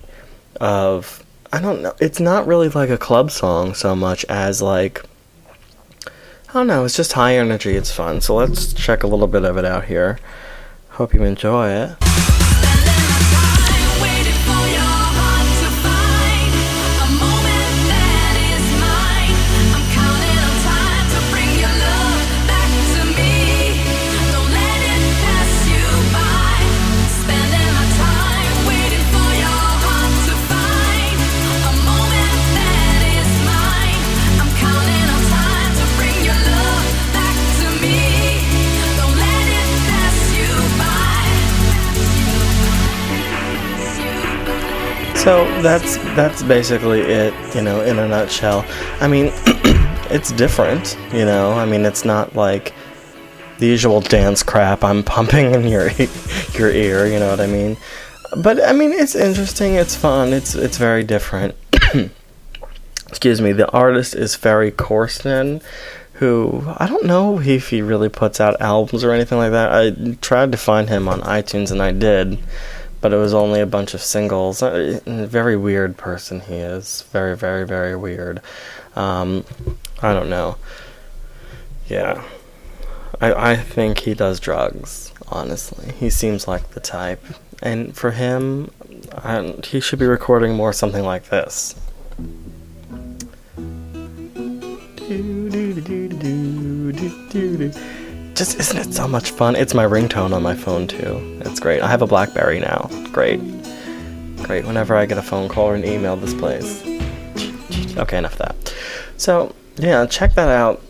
of 0.61 1.25
I 1.54 1.61
don't 1.61 1.83
know, 1.83 1.95
it's 2.00 2.21
not 2.21 2.47
really 2.47 2.69
like 2.69 2.88
a 2.88 2.97
club 2.97 3.31
song 3.31 3.75
so 3.75 3.95
much 3.95 4.25
as 4.26 4.62
like 4.62 5.04
I 6.07 6.52
don't 6.52 6.66
know, 6.66 6.85
it's 6.85 6.97
just 6.97 7.14
high 7.14 7.37
energy, 7.37 7.76
it's 7.76 7.90
fun. 7.90 8.21
So 8.21 8.35
let's 8.35 8.75
check 8.75 9.02
a 9.02 9.07
little 9.07 9.26
bit 9.26 9.45
of 9.45 9.57
it 9.57 9.64
out 9.64 9.87
here. 9.87 10.19
Hope 10.90 11.14
you 11.14 11.25
enjoy 11.25 11.71
it. 11.71 12.12
So 45.23 45.45
that's 45.62 45.99
that's 46.17 46.43
basically 46.43 47.00
it, 47.00 47.33
you 47.55 47.62
know, 47.62 47.81
in 47.83 48.00
a 48.00 48.09
nutshell. 48.09 48.67
I 49.00 49.07
mean, 49.07 49.26
it's 50.11 50.33
different, 50.33 50.99
you 51.12 51.25
know. 51.25 51.52
I 51.52 51.64
mean, 51.64 51.85
it's 51.85 52.05
not 52.05 52.35
like 52.35 52.75
the 53.59 53.69
usual 53.69 54.00
dance 54.00 54.43
crap 54.43 54.83
I'm 54.83 55.05
pumping 55.05 55.55
in 55.55 55.69
your 55.69 55.93
your 56.55 56.73
ear, 56.73 57.07
you 57.07 57.21
know 57.21 57.31
what 57.31 57.38
I 57.38 57.47
mean? 57.47 57.76
But 58.43 58.64
I 58.64 58.73
mean, 58.73 58.91
it's 58.91 59.14
interesting, 59.14 59.75
it's 59.75 59.95
fun, 59.95 60.33
it's 60.33 60.57
it's 60.57 60.76
very 60.76 61.05
different. 61.05 61.55
Excuse 63.09 63.41
me. 63.41 63.52
The 63.52 63.71
artist 63.71 64.17
is 64.17 64.35
Ferry 64.35 64.73
Corsten, 64.73 65.62
who 66.14 66.64
I 66.79 66.88
don't 66.88 67.05
know 67.05 67.38
if 67.38 67.69
he 67.69 67.81
really 67.81 68.09
puts 68.09 68.41
out 68.41 68.61
albums 68.61 69.05
or 69.05 69.12
anything 69.12 69.38
like 69.38 69.52
that. 69.52 69.71
I 69.73 70.17
tried 70.21 70.50
to 70.50 70.59
find 70.59 70.88
him 70.88 71.09
on 71.09 71.21
iTunes 71.21 71.71
and 71.71 71.81
I 71.81 71.93
did 71.93 72.41
but 73.02 73.12
it 73.12 73.16
was 73.16 73.35
only 73.35 73.61
a 73.61 73.66
bunch 73.66 73.92
of 73.94 74.00
singles. 74.00 74.62
A 74.62 75.00
very 75.04 75.56
weird 75.56 75.97
person 75.97 76.40
he 76.40 76.54
is. 76.54 77.02
Very, 77.11 77.37
very, 77.37 77.66
very 77.66 77.97
weird. 77.97 78.40
Um, 78.94 79.44
I 80.00 80.14
don't 80.14 80.30
know. 80.30 80.56
Yeah. 81.88 82.25
I, 83.21 83.52
I 83.52 83.56
think 83.56 83.99
he 83.99 84.14
does 84.14 84.38
drugs, 84.38 85.12
honestly. 85.28 85.92
He 85.92 86.11
seems 86.11 86.47
like 86.47 86.71
the 86.71 86.80
type. 86.80 87.25
And 87.61 87.94
for 87.97 88.12
him, 88.12 88.71
I, 89.12 89.56
he 89.64 89.80
should 89.80 89.99
be 89.99 90.06
recording 90.06 90.54
more 90.54 90.73
something 90.73 91.04
like 91.04 91.25
this. 91.28 91.75
Do, 95.09 95.50
do, 95.50 96.09
do 97.32 97.73
just 98.34 98.58
isn't 98.58 98.78
it 98.78 98.94
so 98.94 99.06
much 99.06 99.30
fun? 99.30 99.56
It's 99.56 99.74
my 99.74 99.84
ringtone 99.84 100.32
on 100.32 100.42
my 100.42 100.54
phone 100.54 100.86
too. 100.86 101.40
It's 101.44 101.60
great. 101.60 101.82
I 101.82 101.88
have 101.88 102.02
a 102.02 102.06
BlackBerry 102.06 102.60
now. 102.60 102.88
Great. 103.12 103.40
Great. 104.42 104.64
Whenever 104.66 104.96
I 104.96 105.06
get 105.06 105.18
a 105.18 105.22
phone 105.22 105.48
call 105.48 105.66
or 105.66 105.74
an 105.74 105.84
email, 105.84 106.16
this 106.16 106.34
plays. 106.34 106.82
Okay, 107.96 108.18
enough 108.18 108.32
of 108.32 108.38
that. 108.38 108.74
So, 109.16 109.54
yeah, 109.76 110.06
check 110.06 110.34
that 110.34 110.48
out. 110.48 110.82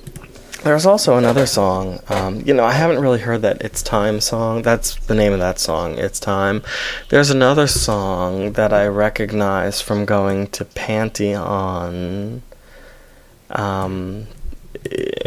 There's 0.63 0.87
also 0.87 1.17
another 1.17 1.47
song. 1.47 1.99
Um, 2.09 2.41
you 2.47 2.55
know, 2.55 2.65
I 2.65 2.73
haven't 2.73 3.01
really 3.01 3.19
heard 3.19 3.43
that 3.43 3.61
It's 3.63 3.83
Time 3.83 4.21
song. 4.21 4.63
That's 4.63 4.95
the 5.07 5.15
name 5.15 5.33
of 5.33 5.41
that 5.41 5.59
song, 5.59 5.99
It's 5.99 6.21
Time. 6.21 6.63
There's 7.09 7.31
another 7.31 7.67
song 7.67 8.53
that 8.53 8.73
I 8.73 8.87
recognize 8.87 9.81
from 9.81 10.05
going 10.05 10.47
to 10.49 10.65
Pantheon 10.65 12.43
Um, 13.51 14.29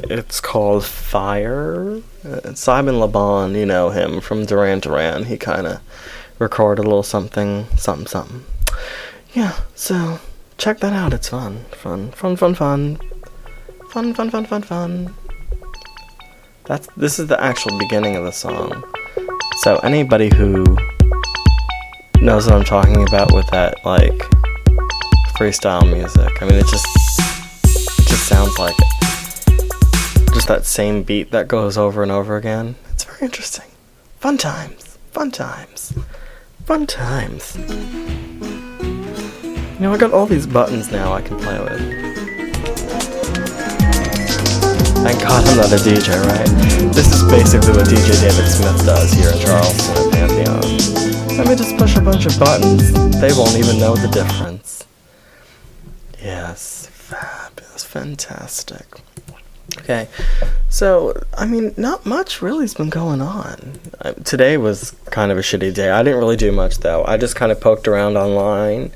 it's 0.10 0.40
called 0.40 0.86
Fire. 0.86 2.02
Uh, 2.24 2.54
Simon 2.54 3.00
Le 3.00 3.08
Bon, 3.08 3.54
you 3.56 3.66
know 3.66 3.90
him 3.90 4.22
from 4.22 4.46
Duran 4.46 4.80
Duran. 4.80 5.26
He 5.26 5.38
kind 5.38 5.68
of 5.68 5.82
recorded 6.40 6.82
a 6.82 6.84
little 6.84 7.04
something, 7.04 7.68
something, 7.78 8.08
something. 8.08 8.44
Yeah, 9.34 9.60
so 9.76 10.20
check 10.58 10.80
that 10.80 10.94
out. 10.94 11.14
It's 11.14 11.30
fun, 11.30 11.66
fun, 11.72 12.12
fun, 12.12 12.36
fun, 12.36 12.56
fun, 12.56 13.00
fun, 13.90 14.14
fun, 14.14 14.30
fun, 14.30 14.46
fun, 14.46 14.62
fun. 14.62 15.14
That's 16.66 16.88
this 16.98 17.20
is 17.20 17.28
the 17.28 17.42
actual 17.42 17.78
beginning 17.78 18.16
of 18.16 18.24
the 18.24 18.32
song. 18.32 18.84
So 19.58 19.78
anybody 19.78 20.34
who 20.36 20.64
knows 22.20 22.48
what 22.48 22.56
I'm 22.56 22.64
talking 22.64 23.08
about 23.08 23.34
with 23.34 23.48
that 23.52 23.86
like 23.86 24.18
freestyle 25.38 25.86
music, 25.92 26.42
I 26.42 26.46
mean 26.46 26.56
it 26.60 26.68
just 26.68 26.86
it 28.00 28.08
just 28.08 28.28
sounds 28.28 28.58
like 28.58 28.76
it. 28.78 28.95
Just 30.36 30.50
that 30.50 30.66
same 30.66 31.04
beat 31.04 31.32
that 31.32 31.48
goes 31.48 31.78
over 31.78 32.04
and 32.04 32.12
over 32.12 32.36
again. 32.36 32.76
It's 32.90 33.06
very 33.06 33.20
interesting. 33.22 33.72
Fun 34.20 34.38
times. 34.38 34.98
Fun 35.14 35.32
times. 35.32 35.94
Fun 36.66 36.86
times. 36.86 37.56
You 38.76 39.80
know, 39.80 39.94
I 39.94 39.98
got 39.98 40.12
all 40.12 40.26
these 40.26 40.46
buttons 40.46 40.92
now 40.92 41.14
I 41.14 41.22
can 41.22 41.40
play 41.40 41.58
with. 41.58 41.80
Thank 45.06 45.22
God 45.22 45.48
I'm 45.48 45.56
not 45.56 45.72
a 45.72 45.78
DJ, 45.78 46.22
right? 46.26 46.94
This 46.94 47.14
is 47.14 47.24
basically 47.32 47.72
what 47.72 47.88
DJ 47.88 48.20
David 48.20 48.52
Smith 48.52 48.86
does 48.86 49.14
here 49.14 49.30
in 49.30 49.40
Charleston 49.40 49.96
at 49.96 50.12
Pantheon. 50.12 51.38
Let 51.38 51.48
me 51.48 51.56
just 51.56 51.78
push 51.78 51.96
a 51.96 52.02
bunch 52.02 52.26
of 52.26 52.38
buttons. 52.38 52.92
They 53.22 53.32
won't 53.32 53.56
even 53.56 53.80
know 53.80 53.96
the 53.96 54.10
difference. 54.10 54.86
Yes, 56.22 56.88
fabulous, 56.92 57.86
fantastic. 57.86 59.00
Okay, 59.80 60.08
so 60.70 61.22
I 61.38 61.46
mean, 61.46 61.74
not 61.78 62.06
much 62.06 62.42
really's 62.42 62.74
been 62.74 62.90
going 62.90 63.22
on. 63.22 63.80
Uh, 64.02 64.14
today 64.14 64.58
was 64.58 64.96
kind 65.12 65.32
of 65.32 65.38
a 65.38 65.42
shitty 65.42 65.74
day. 65.74 65.90
I 65.92 66.02
didn't 66.02 66.20
really 66.20 66.38
do 66.38 66.52
much 66.52 66.80
though. 66.80 67.04
I 67.06 67.18
just 67.18 67.36
kind 67.36 67.52
of 67.52 67.60
poked 67.60 67.88
around 67.88 68.18
online. 68.18 68.92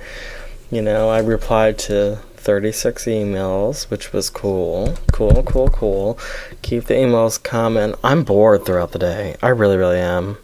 You 0.72 0.82
know, 0.82 1.10
I 1.10 1.20
replied 1.20 1.80
to 1.80 2.20
36 2.38 3.06
emails, 3.06 3.90
which 3.90 4.14
was 4.14 4.30
cool. 4.30 4.96
Cool, 5.12 5.44
cool, 5.44 5.70
cool. 5.70 6.18
Keep 6.62 6.86
the 6.86 6.94
emails 6.94 7.42
coming. 7.42 7.94
I'm 8.04 8.24
bored 8.24 8.66
throughout 8.66 8.92
the 8.92 9.00
day. 9.00 9.36
I 9.42 9.50
really, 9.50 9.78
really 9.78 10.00
am. 10.00 10.38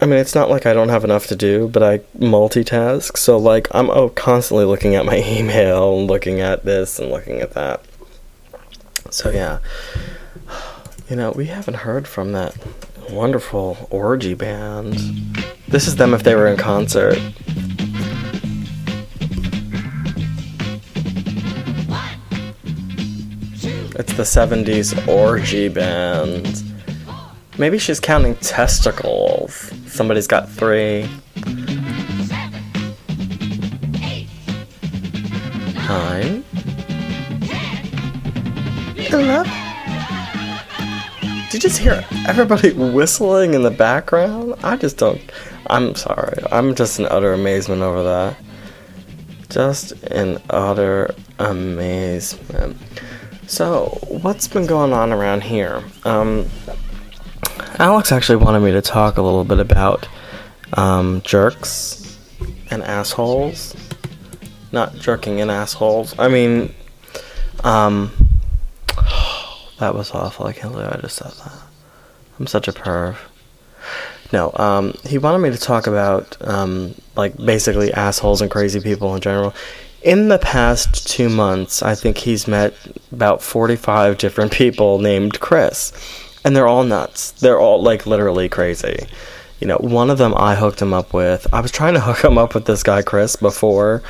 I 0.00 0.04
mean, 0.04 0.18
it's 0.18 0.34
not 0.34 0.50
like 0.50 0.66
I 0.66 0.74
don't 0.74 0.90
have 0.90 1.04
enough 1.04 1.26
to 1.28 1.36
do, 1.36 1.68
but 1.68 1.82
I 1.82 1.98
multitask. 2.18 3.16
So, 3.16 3.38
like, 3.38 3.66
I'm 3.70 3.88
oh, 3.88 4.10
constantly 4.10 4.66
looking 4.66 4.94
at 4.94 5.06
my 5.06 5.16
email, 5.26 5.98
and 5.98 6.06
looking 6.06 6.40
at 6.40 6.64
this, 6.66 6.98
and 6.98 7.10
looking 7.10 7.40
at 7.40 7.52
that. 7.52 7.82
So, 9.10 9.30
yeah. 9.30 9.58
You 11.08 11.16
know, 11.16 11.30
we 11.32 11.46
haven't 11.46 11.74
heard 11.74 12.08
from 12.08 12.32
that 12.32 12.56
wonderful 13.10 13.86
orgy 13.90 14.34
band. 14.34 14.94
This 15.68 15.86
is 15.86 15.96
them 15.96 16.14
if 16.14 16.22
they 16.22 16.34
were 16.34 16.46
in 16.48 16.56
concert. 16.56 17.18
It's 23.98 24.12
the 24.12 24.24
70s 24.24 25.08
orgy 25.08 25.68
band. 25.68 26.62
Maybe 27.58 27.78
she's 27.78 27.98
counting 27.98 28.36
testicles. 28.36 29.72
Somebody's 29.86 30.26
got 30.26 30.50
three. 30.50 31.08
Nine. 35.88 36.44
Eleven. 39.18 39.50
Did 41.50 41.54
you 41.54 41.60
just 41.60 41.78
hear 41.78 42.04
everybody 42.28 42.72
whistling 42.74 43.54
in 43.54 43.62
the 43.62 43.70
background? 43.70 44.56
I 44.62 44.76
just 44.76 44.98
don't. 44.98 45.20
I'm 45.68 45.94
sorry. 45.94 46.42
I'm 46.52 46.74
just 46.74 46.98
in 46.98 47.06
utter 47.06 47.32
amazement 47.32 47.80
over 47.80 48.02
that. 48.02 48.36
Just 49.48 49.92
in 50.04 50.38
utter 50.50 51.14
amazement. 51.38 52.76
So, 53.46 53.98
what's 54.08 54.48
been 54.48 54.66
going 54.66 54.92
on 54.92 55.12
around 55.12 55.44
here? 55.44 55.82
Um, 56.04 56.46
Alex 57.78 58.12
actually 58.12 58.36
wanted 58.36 58.60
me 58.60 58.72
to 58.72 58.82
talk 58.82 59.16
a 59.16 59.22
little 59.22 59.44
bit 59.44 59.60
about 59.60 60.06
um, 60.74 61.22
jerks 61.22 62.18
and 62.70 62.82
assholes. 62.82 63.74
Not 64.72 64.94
jerking 64.96 65.40
and 65.40 65.50
assholes. 65.50 66.14
I 66.18 66.28
mean, 66.28 66.74
um, 67.64 68.10
that 69.78 69.94
was 69.94 70.10
awful. 70.12 70.46
I 70.46 70.52
can't 70.52 70.72
believe 70.72 70.88
I 70.90 70.98
just 71.00 71.16
said 71.16 71.32
that. 71.32 71.52
I'm 72.38 72.46
such 72.46 72.68
a 72.68 72.72
perv. 72.72 73.16
No, 74.32 74.52
um, 74.56 74.94
he 75.04 75.18
wanted 75.18 75.38
me 75.38 75.50
to 75.50 75.58
talk 75.58 75.86
about, 75.86 76.36
um, 76.46 76.94
like, 77.14 77.36
basically 77.36 77.92
assholes 77.92 78.40
and 78.40 78.50
crazy 78.50 78.80
people 78.80 79.14
in 79.14 79.20
general. 79.20 79.54
In 80.02 80.28
the 80.28 80.38
past 80.38 81.08
two 81.08 81.28
months, 81.28 81.82
I 81.82 81.94
think 81.94 82.18
he's 82.18 82.48
met 82.48 82.74
about 83.12 83.42
45 83.42 84.18
different 84.18 84.52
people 84.52 84.98
named 84.98 85.40
Chris. 85.40 85.92
And 86.44 86.54
they're 86.56 86.68
all 86.68 86.84
nuts. 86.84 87.32
They're 87.32 87.58
all, 87.58 87.82
like, 87.82 88.06
literally 88.06 88.48
crazy. 88.48 89.06
You 89.60 89.66
know, 89.68 89.78
one 89.78 90.10
of 90.10 90.18
them 90.18 90.34
I 90.36 90.54
hooked 90.54 90.82
him 90.82 90.92
up 90.92 91.12
with. 91.12 91.46
I 91.52 91.60
was 91.60 91.70
trying 91.70 91.94
to 91.94 92.00
hook 92.00 92.24
him 92.24 92.38
up 92.38 92.54
with 92.54 92.66
this 92.66 92.82
guy, 92.82 93.02
Chris, 93.02 93.36
before 93.36 94.02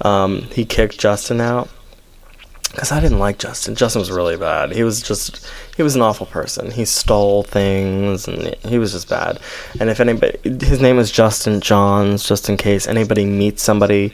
um, 0.00 0.42
he 0.52 0.64
kicked 0.64 0.98
Justin 0.98 1.40
out 1.40 1.68
because 2.74 2.92
I 2.92 3.00
didn't 3.00 3.18
like 3.20 3.38
Justin. 3.38 3.74
Justin 3.74 4.00
was 4.00 4.10
really 4.10 4.36
bad. 4.36 4.72
He 4.72 4.82
was 4.82 5.00
just 5.02 5.46
he 5.76 5.82
was 5.82 5.94
an 5.94 6.02
awful 6.02 6.26
person. 6.26 6.70
He 6.70 6.84
stole 6.84 7.42
things 7.42 8.26
and 8.28 8.54
he 8.64 8.78
was 8.78 8.92
just 8.92 9.08
bad. 9.08 9.38
And 9.80 9.88
if 9.90 10.00
anybody, 10.00 10.38
his 10.44 10.80
name 10.80 10.98
is 10.98 11.10
Justin 11.10 11.60
Johns, 11.60 12.26
just 12.26 12.48
in 12.48 12.56
case 12.56 12.86
anybody 12.86 13.24
meets 13.24 13.62
somebody 13.62 14.12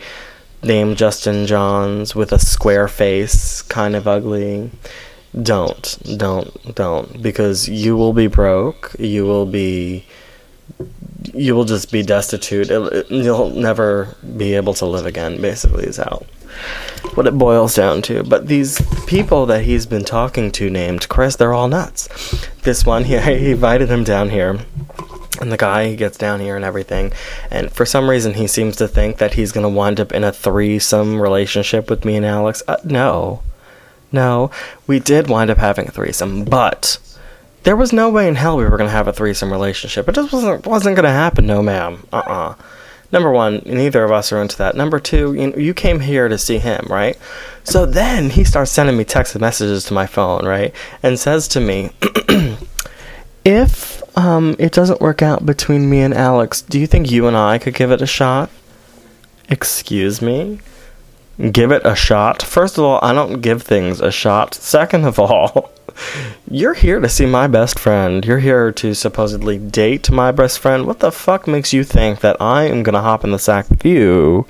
named 0.63 0.99
Justin 0.99 1.47
Johns 1.47 2.15
with 2.15 2.33
a 2.33 2.39
square 2.39 2.87
face, 2.89 3.63
kind 3.63 3.97
of 3.97 4.07
ugly. 4.07 4.71
Don't, 5.43 5.97
don't, 6.19 6.75
don't, 6.75 7.23
because 7.23 7.69
you 7.69 7.97
will 7.97 8.13
be 8.13 8.27
broke. 8.27 8.97
You 8.99 9.25
will 9.25 9.47
be, 9.47 10.05
you 11.33 11.55
will 11.55 11.65
just 11.65 11.93
be 11.93 12.03
destitute. 12.03 12.69
It, 12.71 12.93
it- 12.93 13.11
you'll 13.11 13.51
never 13.51 14.17
be 14.37 14.55
able 14.55 14.75
to 14.75 14.87
live 14.87 15.07
again. 15.07 15.41
Basically, 15.41 15.85
is 15.85 16.01
out 16.01 16.27
what 17.15 17.27
it 17.27 17.37
boils 17.37 17.75
down 17.75 18.03
to. 18.03 18.23
But 18.23 18.47
these 18.47 18.81
people 19.07 19.47
that 19.47 19.65
he's 19.65 19.87
been 19.87 20.05
talking 20.05 20.51
to 20.53 20.71
named 20.71 21.09
Chris, 21.09 21.37
they're 21.37 21.53
all 21.53 21.69
nuts. 21.69 22.09
This 22.63 22.85
one, 22.85 23.05
he, 23.05 23.19
he 23.39 23.53
invited 23.53 23.89
him 23.89 24.05
down 24.05 24.31
here. 24.31 24.61
And 25.41 25.51
the 25.51 25.57
guy 25.57 25.95
gets 25.95 26.19
down 26.19 26.41
here 26.41 26.57
and 26.57 26.65
everything. 26.65 27.13
And 27.51 27.73
for 27.73 27.87
some 27.87 28.11
reason, 28.11 28.35
he 28.35 28.47
seems 28.47 28.77
to 28.77 28.89
think 28.89 29.19
that 29.19 29.35
he's 29.35 29.53
going 29.53 29.65
to 29.65 29.75
wind 29.75 29.99
up 29.99 30.13
in 30.13 30.23
a 30.23 30.33
threesome 30.33 31.21
relationship 31.21 31.89
with 31.89 32.05
me 32.05 32.17
and 32.17 32.27
Alex. 32.27 32.63
Uh, 32.69 32.77
no. 32.85 33.43
No. 34.13 34.51
We 34.87 34.99
did 34.99 35.31
wind 35.31 35.51
up 35.51 35.59
having 35.59 35.89
a 35.89 35.93
threesome, 35.93 36.45
but 36.45 36.99
there 37.63 37.77
was 37.77 37.93
no 37.93 38.11
way 38.11 38.29
in 38.29 38.35
hell 38.35 38.57
we 38.57 38.65
were 38.65 38.77
going 38.77 38.89
to 38.89 38.97
have 38.97 39.09
a 39.09 39.13
threesome 39.13 39.53
relationship. 39.53 40.09
It 40.09 40.15
just 40.15 40.33
wasn't, 40.33 40.67
wasn't 40.67 40.97
going 40.97 41.05
to 41.05 41.11
happen, 41.11 41.47
no, 41.47 41.63
ma'am. 41.63 42.07
Uh 42.13 42.17
uh 42.27 42.55
Number 43.13 43.31
one, 43.33 43.63
neither 43.67 44.05
of 44.05 44.13
us 44.13 44.33
are 44.33 44.41
into 44.41 44.57
that. 44.59 44.77
Number 44.77 45.01
two, 45.01 45.35
you, 45.35 45.53
you 45.55 45.75
came 45.75 46.01
here 46.01 46.29
to 46.29 46.39
see 46.39 46.59
him, 46.59 46.87
right? 46.89 47.19
So 47.65 47.85
then 47.85 48.31
he 48.31 48.45
starts 48.45 48.71
sending 48.71 48.97
me 48.97 49.05
text 49.05 49.39
messages 49.39 49.85
to 49.85 49.95
my 49.95 50.07
phone, 50.07 50.47
right? 50.47 50.75
And 51.03 51.19
says 51.19 51.49
to 51.49 51.61
me, 51.61 51.91
if 53.45 54.03
um, 54.17 54.55
it 54.59 54.73
doesn't 54.73 55.01
work 55.01 55.23
out 55.23 55.45
between 55.45 55.91
me 55.91 56.01
and 56.01 56.15
Alex, 56.15 56.63
do 56.63 56.79
you 56.79 56.87
think 56.87 57.11
you 57.11 57.27
and 57.27 57.37
I 57.37 57.59
could 57.59 57.75
give 57.75 57.91
it 57.91 58.03
a 58.03 58.07
shot? 58.07 58.51
Excuse 59.49 60.23
me? 60.23 60.61
Give 61.51 61.73
it 61.73 61.83
a 61.85 61.97
shot? 61.97 62.43
First 62.43 62.79
of 62.79 62.85
all, 62.85 63.01
I 63.03 63.13
don't 63.13 63.41
give 63.41 63.63
things 63.63 64.01
a 64.01 64.13
shot. 64.13 64.55
Second 64.55 65.05
of 65.05 65.19
all, 65.19 65.73
you're 66.51 66.75
here 66.75 67.01
to 67.01 67.09
see 67.09 67.27
my 67.27 67.47
best 67.47 67.79
friend. 67.79 68.25
You're 68.25 68.39
here 68.39 68.73
to 68.73 68.95
supposedly 68.95 69.59
date 69.59 70.11
my 70.11 70.33
best 70.33 70.59
friend. 70.59 70.87
What 70.87 71.01
the 71.01 71.13
fuck 71.13 71.47
makes 71.47 71.73
you 71.73 71.85
think 71.85 72.21
that 72.21 72.41
I 72.41 72.65
am 72.65 72.83
gonna 72.83 73.03
hop 73.03 73.25
in 73.25 73.31
the 73.31 73.39
sack 73.39 73.69
with 73.71 73.85
you 73.85 74.47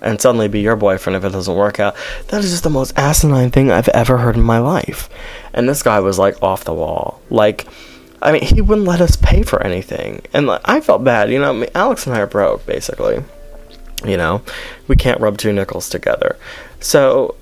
and 0.00 0.20
suddenly 0.20 0.48
be 0.48 0.60
your 0.60 0.76
boyfriend 0.76 1.16
if 1.16 1.24
it 1.24 1.32
doesn't 1.32 1.54
work 1.54 1.80
out? 1.80 1.94
That 2.28 2.44
is 2.44 2.50
just 2.50 2.64
the 2.64 2.70
most 2.70 2.96
asinine 2.96 3.50
thing 3.50 3.70
I've 3.70 3.88
ever 3.90 4.18
heard 4.18 4.36
in 4.36 4.42
my 4.42 4.58
life. 4.58 5.08
And 5.52 5.68
this 5.68 5.82
guy 5.82 6.00
was 6.00 6.18
like 6.18 6.42
off 6.42 6.64
the 6.64 6.74
wall. 6.74 7.20
Like, 7.30 7.66
I 8.20 8.32
mean, 8.32 8.42
he 8.42 8.60
wouldn't 8.60 8.86
let 8.86 9.00
us 9.00 9.16
pay 9.16 9.42
for 9.42 9.62
anything. 9.62 10.22
And 10.32 10.46
like, 10.46 10.60
I 10.64 10.80
felt 10.80 11.04
bad. 11.04 11.30
You 11.30 11.40
know, 11.40 11.50
I 11.50 11.52
mean, 11.52 11.70
Alex 11.74 12.06
and 12.06 12.14
I 12.14 12.20
are 12.20 12.26
broke, 12.26 12.64
basically. 12.66 13.22
You 14.04 14.16
know, 14.16 14.42
we 14.88 14.96
can't 14.96 15.20
rub 15.20 15.38
two 15.38 15.52
nickels 15.52 15.88
together. 15.88 16.36
So, 16.80 17.36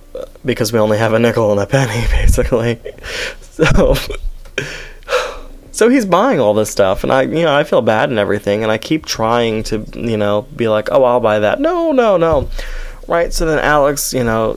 because 0.44 0.72
we 0.72 0.78
only 0.78 0.98
have 0.98 1.12
a 1.12 1.18
nickel 1.18 1.50
and 1.52 1.60
a 1.60 1.66
penny, 1.66 2.06
basically. 2.10 2.78
So, 3.40 3.94
so 5.72 5.88
he's 5.88 6.06
buying 6.06 6.40
all 6.40 6.54
this 6.54 6.70
stuff, 6.70 7.04
and 7.04 7.12
I, 7.12 7.22
you 7.22 7.42
know, 7.42 7.54
I 7.54 7.64
feel 7.64 7.82
bad 7.82 8.10
and 8.10 8.18
everything, 8.18 8.62
and 8.62 8.72
I 8.72 8.78
keep 8.78 9.06
trying 9.06 9.62
to, 9.64 9.84
you 9.94 10.16
know, 10.16 10.42
be 10.42 10.68
like, 10.68 10.88
oh, 10.90 11.04
I'll 11.04 11.20
buy 11.20 11.40
that. 11.40 11.60
No, 11.60 11.92
no, 11.92 12.16
no. 12.16 12.48
Right. 13.06 13.32
So 13.32 13.44
then 13.44 13.58
Alex, 13.58 14.14
you 14.14 14.22
know, 14.22 14.56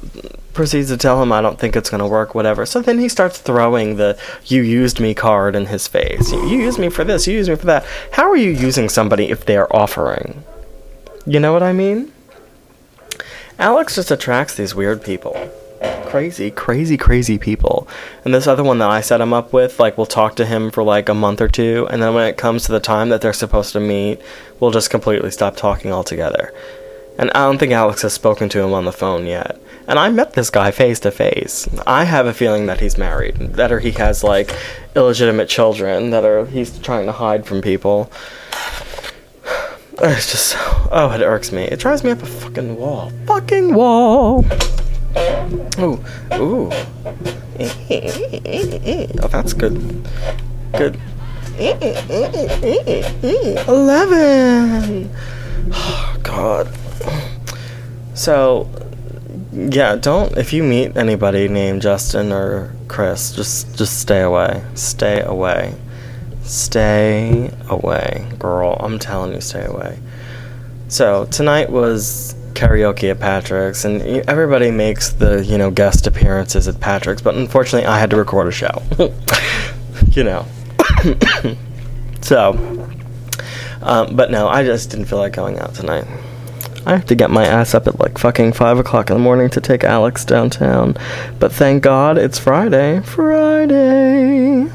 proceeds 0.53 0.89
to 0.89 0.97
tell 0.97 1.21
him, 1.21 1.31
I 1.31 1.41
don't 1.41 1.59
think 1.59 1.75
it's 1.75 1.89
going 1.89 1.99
to 1.99 2.07
work, 2.07 2.35
whatever. 2.35 2.65
So 2.65 2.81
then 2.81 2.99
he 2.99 3.09
starts 3.09 3.39
throwing 3.39 3.95
the 3.95 4.17
you 4.45 4.61
used 4.61 4.99
me 4.99 5.13
card 5.13 5.55
in 5.55 5.65
his 5.65 5.87
face. 5.87 6.31
You, 6.31 6.47
you 6.47 6.57
used 6.59 6.79
me 6.79 6.89
for 6.89 7.03
this, 7.03 7.27
you 7.27 7.33
used 7.33 7.49
me 7.49 7.55
for 7.55 7.65
that. 7.65 7.85
How 8.11 8.29
are 8.29 8.37
you 8.37 8.51
using 8.51 8.89
somebody 8.89 9.29
if 9.29 9.45
they're 9.45 9.73
offering? 9.75 10.43
You 11.25 11.39
know 11.39 11.53
what 11.53 11.63
I 11.63 11.73
mean? 11.73 12.12
Alex 13.63 13.95
just 13.95 14.11
attracts 14.11 14.55
these 14.55 14.75
weird 14.75 15.01
people. 15.01 15.37
Crazy, 16.07 16.51
crazy, 16.51 16.97
crazy 16.97 17.37
people. 17.37 17.87
And 18.25 18.33
this 18.33 18.45
other 18.45 18.61
one 18.61 18.79
that 18.79 18.89
I 18.89 18.99
set 18.99 19.21
him 19.21 19.31
up 19.31 19.53
with, 19.53 19.79
like, 19.79 19.97
we'll 19.97 20.05
talk 20.05 20.35
to 20.35 20.45
him 20.45 20.69
for 20.69 20.83
like 20.83 21.07
a 21.07 21.13
month 21.13 21.39
or 21.39 21.47
two, 21.47 21.87
and 21.89 22.03
then 22.03 22.13
when 22.13 22.27
it 22.27 22.35
comes 22.35 22.65
to 22.65 22.73
the 22.73 22.81
time 22.81 23.07
that 23.07 23.21
they're 23.21 23.31
supposed 23.31 23.71
to 23.71 23.79
meet, 23.79 24.19
we'll 24.59 24.71
just 24.71 24.89
completely 24.89 25.31
stop 25.31 25.55
talking 25.55 25.93
altogether. 25.93 26.53
And 27.17 27.31
I 27.31 27.45
don't 27.45 27.57
think 27.57 27.71
Alex 27.71 28.01
has 28.01 28.11
spoken 28.11 28.49
to 28.49 28.59
him 28.59 28.73
on 28.73 28.83
the 28.83 28.91
phone 28.91 29.25
yet. 29.27 29.57
And 29.87 29.97
I 29.97 30.09
met 30.09 30.33
this 30.33 30.49
guy 30.49 30.71
face 30.71 30.99
to 30.99 31.09
face. 31.11 31.69
I 31.87 32.03
have 32.03 32.25
a 32.25 32.33
feeling 32.33 32.65
that 32.65 32.81
he's 32.81 32.97
married, 32.97 33.37
that 33.53 33.71
or 33.71 33.79
he 33.79 33.91
has 33.91 34.25
like 34.25 34.53
illegitimate 34.93 35.47
children 35.47 36.09
that 36.09 36.25
are 36.25 36.45
he's 36.47 36.77
trying 36.79 37.05
to 37.05 37.13
hide 37.13 37.45
from 37.45 37.61
people. 37.61 38.11
It's 40.05 40.31
just 40.31 40.47
so, 40.49 40.59
oh, 40.91 41.11
it 41.11 41.21
irks 41.21 41.53
me. 41.53 41.63
It 41.63 41.79
drives 41.79 42.03
me 42.03 42.11
up 42.11 42.21
a 42.21 42.25
fucking 42.25 42.75
wall. 42.75 43.11
Fucking 43.25 43.73
wall. 43.73 44.43
Ooh, 45.79 46.03
ooh. 46.33 46.69
Oh, 49.21 49.27
that's 49.29 49.53
good. 49.53 50.05
Good. 50.73 50.99
Eleven. 53.67 55.09
Oh, 55.71 56.17
God. 56.21 56.67
So, 58.13 58.69
yeah, 59.53 59.95
don't 59.95 60.37
if 60.37 60.51
you 60.51 60.63
meet 60.63 60.97
anybody 60.97 61.47
named 61.47 61.81
Justin 61.81 62.33
or 62.33 62.75
Chris, 62.89 63.31
just 63.31 63.77
just 63.77 63.99
stay 63.99 64.21
away. 64.21 64.63
Stay 64.75 65.21
away. 65.21 65.75
Stay 66.43 67.51
away, 67.69 68.27
girl. 68.37 68.77
I'm 68.79 68.99
telling 68.99 69.33
you, 69.33 69.41
stay 69.41 69.65
away. 69.65 69.99
So 70.89 71.25
tonight 71.25 71.69
was 71.69 72.35
karaoke 72.53 73.09
at 73.09 73.19
Patrick's, 73.19 73.85
and 73.85 74.01
everybody 74.29 74.69
makes 74.71 75.11
the 75.11 75.43
you 75.43 75.57
know 75.57 75.71
guest 75.71 76.05
appearances 76.05 76.67
at 76.67 76.79
Patrick's, 76.79 77.21
but 77.21 77.35
unfortunately, 77.35 77.87
I 77.87 77.99
had 77.99 78.09
to 78.11 78.17
record 78.17 78.47
a 78.47 78.51
show. 78.51 78.83
you 80.11 80.23
know. 80.23 80.45
so, 82.21 82.51
um, 83.81 84.15
but 84.15 84.29
no, 84.29 84.47
I 84.47 84.63
just 84.63 84.91
didn't 84.91 85.05
feel 85.05 85.19
like 85.19 85.33
going 85.33 85.59
out 85.59 85.73
tonight. 85.73 86.05
I 86.85 86.91
have 86.91 87.05
to 87.05 87.15
get 87.15 87.31
my 87.31 87.45
ass 87.45 87.73
up 87.73 87.87
at 87.87 87.99
like 87.99 88.17
fucking 88.17 88.51
5 88.53 88.79
o'clock 88.79 89.09
in 89.09 89.15
the 89.15 89.23
morning 89.23 89.49
to 89.51 89.61
take 89.61 89.85
Alex 89.85 90.25
downtown. 90.25 90.97
But 91.39 91.53
thank 91.53 91.81
God 91.81 92.17
it's 92.17 92.37
Friday. 92.37 92.99
Friday. 93.01 94.69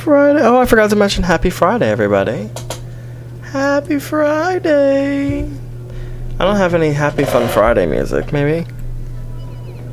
Friday. 0.00 0.40
Oh, 0.42 0.58
I 0.58 0.66
forgot 0.66 0.90
to 0.90 0.96
mention 0.96 1.22
Happy 1.22 1.50
Friday, 1.50 1.88
everybody. 1.90 2.50
Happy 3.42 3.98
Friday. 3.98 5.42
I 5.42 6.44
don't 6.44 6.56
have 6.56 6.72
any 6.74 6.92
Happy 6.92 7.24
Fun 7.24 7.46
Friday 7.48 7.86
music, 7.86 8.32
maybe? 8.32 8.66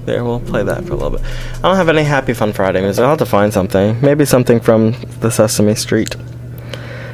There, 0.06 0.24
we'll 0.24 0.39
play 0.39 0.63
that 0.63 0.86
for 0.86 0.93
a 0.93 0.96
little 0.96 1.17
bit. 1.17 1.22
I 1.58 1.62
don't 1.63 1.76
have 1.76 1.89
any 1.89 2.04
Happy 2.04 2.34
Fun 2.34 2.54
Friday 2.54 2.80
music. 2.82 3.04
I'll 3.04 3.10
have 3.10 3.20
to 3.20 3.26
find 3.26 3.52
something. 3.52 4.00
Maybe 4.00 4.24
something 4.24 4.62
from 4.62 4.93
the 5.20 5.30
Sesame 5.30 5.76
Street. 5.76 6.15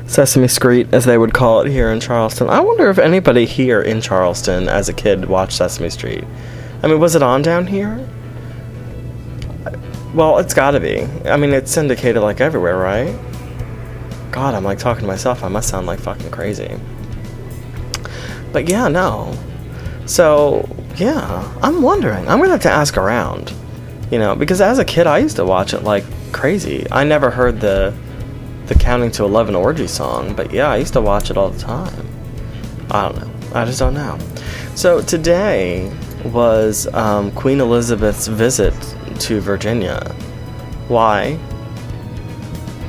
Sesame 0.06 0.48
Street, 0.48 0.94
as 0.94 1.06
they 1.06 1.18
would 1.18 1.34
call 1.34 1.62
it 1.62 1.72
here 1.72 1.90
in 1.90 2.00
Charleston. 2.00 2.48
I 2.50 2.60
wonder 2.60 2.90
if 2.92 3.00
anybody 3.00 3.46
here 3.46 3.82
in 3.82 4.02
Charleston 4.02 4.70
as 4.70 4.88
a 4.88 4.94
kid 4.94 5.26
watched 5.26 5.54
Sesame 5.54 5.90
Street. 5.90 6.24
I 6.84 6.88
mean, 6.88 7.00
was 7.00 7.16
it 7.16 7.24
on 7.24 7.42
down 7.42 7.66
here? 7.66 8.08
Well, 10.14 10.38
it's 10.38 10.54
gotta 10.54 10.80
be. 10.80 11.02
I 11.26 11.38
mean, 11.38 11.54
it's 11.54 11.72
syndicated 11.72 12.22
like 12.22 12.40
everywhere, 12.40 12.78
right? 12.78 13.18
God, 14.32 14.54
I'm 14.54 14.64
like 14.64 14.78
talking 14.78 15.02
to 15.02 15.08
myself. 15.08 15.44
I 15.44 15.48
must 15.48 15.70
sound 15.70 15.88
like 15.88 16.00
fucking 16.00 16.30
crazy. 16.30 16.80
But 18.52 18.70
yeah, 18.70 18.88
no. 18.88 19.36
So, 20.06 20.70
yeah, 20.98 21.52
I'm 21.64 21.82
wondering. 21.82 22.28
I'm 22.28 22.40
gonna 22.40 22.52
have 22.52 22.62
to 22.62 22.72
ask 22.72 22.96
around. 22.96 23.54
You 24.12 24.20
know, 24.20 24.36
because 24.36 24.62
as 24.62 24.78
a 24.78 24.86
kid, 24.86 25.08
I 25.08 25.18
used 25.18 25.38
to 25.38 25.46
watch 25.46 25.74
it 25.74 25.84
like 25.84 26.04
crazy. 26.32 26.86
I 26.92 27.04
never 27.04 27.32
heard 27.32 27.60
the 27.60 27.96
the 28.68 28.76
counting 28.76 29.12
to 29.12 29.24
11 29.24 29.56
orgy 29.56 29.88
song, 29.88 30.36
but 30.36 30.54
yeah, 30.54 30.70
I 30.70 30.78
used 30.78 30.94
to 30.94 31.02
watch 31.02 31.32
it 31.32 31.38
all 31.38 31.50
the 31.50 31.60
time. 31.60 32.08
I 32.92 33.10
don't 33.10 33.20
know. 33.20 33.60
I 33.60 33.66
just 33.66 33.80
don't 33.80 33.96
know. 33.96 34.18
So 34.76 35.02
today 35.02 35.92
was 36.24 36.88
um, 36.94 37.32
Queen 37.32 37.60
Elizabeth's 37.60 38.28
visit 38.28 38.74
to 39.22 39.40
Virginia. 39.40 40.00
Why? 40.88 41.36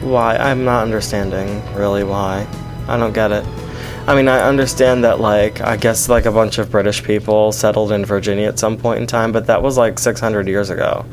Why? 0.01 0.37
I'm 0.37 0.65
not 0.65 0.83
understanding 0.83 1.63
really 1.75 2.05
why. 2.05 2.47
I 2.89 2.99
don't 2.99 3.13
get 3.13 3.33
it. 3.33 3.45
I 4.07 4.15
mean, 4.15 4.29
I 4.29 4.41
understand 4.41 5.05
that, 5.05 5.19
like, 5.21 5.63
I 5.63 5.77
guess, 5.77 6.11
like, 6.11 6.27
a 6.27 6.33
bunch 6.33 6.59
of 6.59 6.71
British 6.71 7.03
people 7.03 7.53
settled 7.53 7.91
in 7.91 8.05
Virginia 8.05 8.49
at 8.49 8.59
some 8.59 8.77
point 8.77 9.01
in 9.01 9.07
time, 9.07 9.33
but 9.33 9.47
that 9.47 9.63
was 9.63 9.79
like 9.79 9.99
600 9.99 10.47
years 10.47 10.69
ago. 10.69 11.07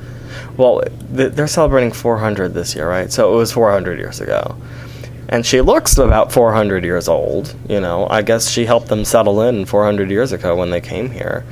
Well, 0.57 0.83
th- 1.15 1.31
they're 1.33 1.47
celebrating 1.47 1.93
400 1.93 2.53
this 2.53 2.75
year, 2.75 2.89
right? 2.89 3.11
So 3.11 3.33
it 3.33 3.37
was 3.37 3.51
400 3.51 3.97
years 3.97 4.19
ago. 4.19 4.57
And 5.29 5.45
she 5.45 5.61
looks 5.61 5.97
about 5.97 6.33
400 6.33 6.83
years 6.83 7.07
old, 7.07 7.55
you 7.69 7.79
know. 7.79 8.07
I 8.09 8.21
guess 8.21 8.49
she 8.49 8.65
helped 8.65 8.89
them 8.89 9.05
settle 9.05 9.41
in 9.43 9.65
400 9.65 10.11
years 10.11 10.33
ago 10.33 10.57
when 10.57 10.71
they 10.71 10.81
came 10.81 11.09
here. 11.09 11.45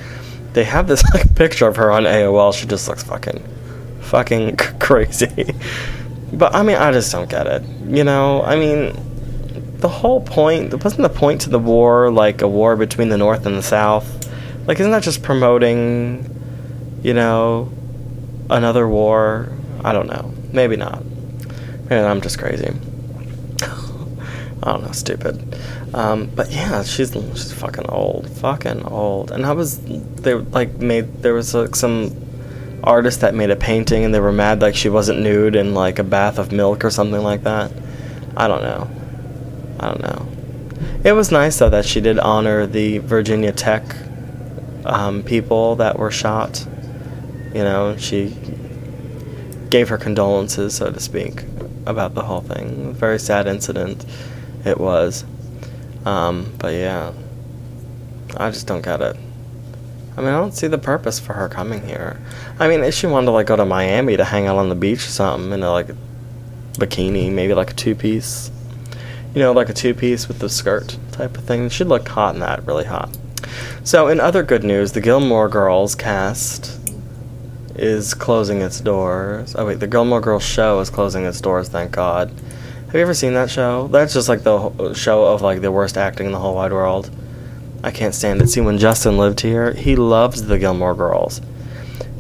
They 0.53 0.63
have 0.63 0.87
this 0.87 1.03
like 1.13 1.35
picture 1.43 1.67
of 1.67 1.75
her 1.75 1.91
on 1.91 2.03
AOL. 2.03 2.53
She 2.53 2.67
just 2.67 2.87
looks 2.87 3.03
fucking 3.03 3.43
fucking 4.01 4.57
c- 4.59 4.65
crazy. 4.79 5.55
But 6.33 6.55
I 6.55 6.63
mean, 6.63 6.77
I 6.77 6.91
just 6.91 7.11
don't 7.11 7.29
get 7.29 7.47
it. 7.47 7.63
You 7.87 8.03
know, 8.03 8.43
I 8.43 8.55
mean, 8.55 8.93
the 9.79 9.89
whole 9.89 10.21
point 10.21 10.83
wasn't 10.83 11.03
the 11.03 11.09
point 11.09 11.41
to 11.41 11.49
the 11.49 11.59
war 11.59 12.11
like 12.11 12.41
a 12.41 12.47
war 12.47 12.75
between 12.75 13.09
the 13.09 13.17
North 13.17 13.45
and 13.45 13.57
the 13.57 13.63
South? 13.63 14.27
Like, 14.67 14.79
isn't 14.79 14.91
that 14.91 15.03
just 15.03 15.23
promoting, 15.23 16.29
you 17.01 17.13
know, 17.13 17.71
another 18.49 18.87
war? 18.87 19.49
I 19.83 19.93
don't 19.93 20.07
know. 20.07 20.33
Maybe 20.51 20.75
not. 20.75 21.03
Maybe 21.89 21.95
I'm 21.95 22.21
just 22.21 22.37
crazy. 22.37 22.67
I 24.61 24.71
don't 24.73 24.83
know, 24.83 24.91
stupid. 24.91 25.57
Um, 25.93 26.29
but 26.35 26.51
yeah, 26.51 26.83
she's 26.83 27.11
she's 27.11 27.51
fucking 27.53 27.89
old, 27.89 28.29
fucking 28.29 28.83
old. 28.83 29.31
And 29.31 29.45
I 29.45 29.53
was 29.53 29.79
they 29.79 30.33
like 30.33 30.75
made 30.75 31.21
there 31.21 31.33
was 31.33 31.53
like 31.53 31.75
some 31.75 32.15
artist 32.83 33.21
that 33.21 33.35
made 33.35 33.49
a 33.49 33.55
painting 33.55 34.05
and 34.05 34.13
they 34.13 34.19
were 34.19 34.31
mad 34.31 34.61
like 34.61 34.75
she 34.75 34.87
wasn't 34.87 35.19
nude 35.19 35.55
in 35.55 35.73
like 35.73 35.99
a 35.99 36.03
bath 36.03 36.39
of 36.39 36.51
milk 36.51 36.85
or 36.85 36.89
something 36.89 37.23
like 37.23 37.43
that. 37.43 37.71
I 38.37 38.47
don't 38.47 38.61
know. 38.61 38.89
I 39.79 39.87
don't 39.87 40.01
know. 40.01 40.27
It 41.03 41.13
was 41.13 41.31
nice 41.31 41.57
though 41.57 41.69
that 41.69 41.85
she 41.85 42.01
did 42.01 42.19
honor 42.19 42.67
the 42.67 42.99
Virginia 42.99 43.51
Tech 43.51 43.83
um, 44.85 45.23
people 45.23 45.75
that 45.77 45.97
were 45.97 46.11
shot. 46.11 46.65
You 47.53 47.63
know, 47.63 47.97
she 47.97 48.35
gave 49.69 49.89
her 49.89 49.97
condolences, 49.97 50.75
so 50.75 50.91
to 50.91 50.99
speak, 50.99 51.43
about 51.85 52.13
the 52.13 52.23
whole 52.23 52.41
thing. 52.41 52.93
Very 52.93 53.19
sad 53.19 53.47
incident 53.47 54.05
it 54.65 54.79
was. 54.79 55.25
Um, 56.05 56.53
but 56.59 56.73
yeah, 56.73 57.13
I 58.37 58.51
just 58.51 58.67
don't 58.67 58.81
get 58.81 59.01
it. 59.01 59.15
I 60.17 60.21
mean, 60.21 60.29
I 60.29 60.39
don't 60.39 60.53
see 60.53 60.67
the 60.67 60.77
purpose 60.77 61.19
for 61.19 61.33
her 61.33 61.47
coming 61.47 61.85
here. 61.85 62.19
I 62.59 62.67
mean, 62.67 62.83
if 62.83 62.93
she 62.93 63.07
wanted 63.07 63.27
to 63.27 63.31
like 63.31 63.47
go 63.47 63.55
to 63.55 63.65
Miami 63.65 64.17
to 64.17 64.25
hang 64.25 64.47
out 64.47 64.57
on 64.57 64.69
the 64.69 64.75
beach 64.75 64.99
or 65.05 65.11
something 65.11 65.51
in 65.53 65.63
a 65.63 65.71
like 65.71 65.87
bikini, 66.73 67.31
maybe 67.31 67.53
like 67.53 67.71
a 67.71 67.73
two 67.73 67.95
piece, 67.95 68.51
you 69.33 69.41
know, 69.41 69.53
like 69.53 69.69
a 69.69 69.73
two 69.73 69.93
piece 69.93 70.27
with 70.27 70.39
the 70.39 70.49
skirt 70.49 70.97
type 71.11 71.37
of 71.37 71.43
thing, 71.45 71.69
she'd 71.69 71.87
look 71.87 72.07
hot 72.07 72.33
in 72.33 72.41
that, 72.41 72.65
really 72.65 72.85
hot. 72.85 73.17
So, 73.83 74.07
in 74.07 74.19
other 74.19 74.43
good 74.43 74.63
news, 74.63 74.91
the 74.91 75.01
Gilmore 75.01 75.47
Girls 75.47 75.95
cast 75.95 76.79
is 77.75 78.13
closing 78.13 78.61
its 78.61 78.81
doors. 78.81 79.55
Oh 79.57 79.65
wait, 79.65 79.79
the 79.79 79.87
Gilmore 79.87 80.21
Girls 80.21 80.43
show 80.43 80.79
is 80.81 80.89
closing 80.89 81.23
its 81.23 81.39
doors. 81.39 81.69
Thank 81.69 81.91
God. 81.91 82.31
Have 82.89 82.95
you 82.95 83.01
ever 83.01 83.13
seen 83.13 83.35
that 83.35 83.51
show? 83.51 83.87
That's 83.87 84.15
just 84.15 84.27
like 84.27 84.41
the 84.41 84.95
show 84.95 85.25
of 85.25 85.43
like 85.43 85.61
the 85.61 85.71
worst 85.71 85.95
acting 85.95 86.25
in 86.25 86.31
the 86.31 86.39
whole 86.39 86.55
wide 86.55 86.73
world. 86.73 87.11
I 87.83 87.91
can't 87.91 88.15
stand 88.15 88.41
it. 88.41 88.47
See, 88.47 88.61
when 88.61 88.79
Justin 88.79 89.15
lived 89.15 89.41
here, 89.41 89.73
he 89.73 89.95
loved 89.95 90.45
the 90.45 90.57
Gilmore 90.57 90.95
Girls. 90.95 91.39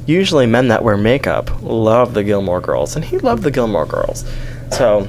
Usually, 0.05 0.45
men 0.45 0.67
that 0.67 0.83
wear 0.83 0.95
makeup 0.95 1.49
love 1.63 2.13
the 2.13 2.23
Gilmore 2.23 2.61
Girls, 2.61 2.95
and 2.95 3.03
he 3.03 3.17
loved 3.17 3.41
the 3.41 3.49
Gilmore 3.49 3.87
Girls. 3.87 4.31
So, 4.71 5.07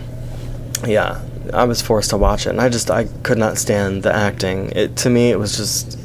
yeah, 0.87 1.21
I 1.53 1.65
was 1.65 1.83
forced 1.83 2.09
to 2.09 2.17
watch 2.17 2.47
it, 2.47 2.51
and 2.51 2.61
I 2.63 2.71
just 2.71 2.91
I 2.91 3.05
could 3.23 3.37
not 3.37 3.59
stand 3.59 4.03
the 4.03 4.15
acting. 4.15 4.71
It 4.71 4.97
to 4.97 5.11
me, 5.11 5.31
it 5.31 5.39
was 5.39 5.59
just 5.59 5.99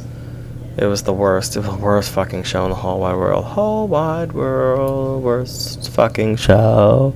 it 0.77 0.87
was 0.87 1.03
the 1.03 1.13
worst. 1.13 1.55
It 1.55 1.59
was 1.59 1.69
the 1.69 1.81
worst 1.81 2.11
fucking 2.11 2.43
show 2.43 2.65
in 2.65 2.71
the 2.71 2.75
whole 2.75 2.99
wide 2.99 3.15
world. 3.15 3.45
Whole 3.45 3.87
wide 3.87 4.33
world, 4.33 5.23
worst 5.23 5.91
fucking 5.91 6.35
show. 6.35 7.15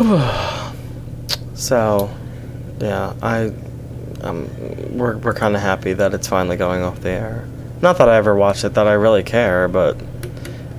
so, 1.54 2.10
yeah, 2.80 3.12
I, 3.22 3.52
um, 4.22 4.48
we're 4.96 5.18
we're 5.18 5.34
kind 5.34 5.54
of 5.54 5.60
happy 5.60 5.92
that 5.92 6.14
it's 6.14 6.26
finally 6.26 6.56
going 6.56 6.82
off 6.82 7.00
the 7.00 7.10
air. 7.10 7.46
Not 7.82 7.98
that 7.98 8.08
I 8.08 8.16
ever 8.16 8.34
watched 8.34 8.64
it, 8.64 8.72
that 8.74 8.86
I 8.86 8.94
really 8.94 9.22
care, 9.22 9.68
but 9.68 10.00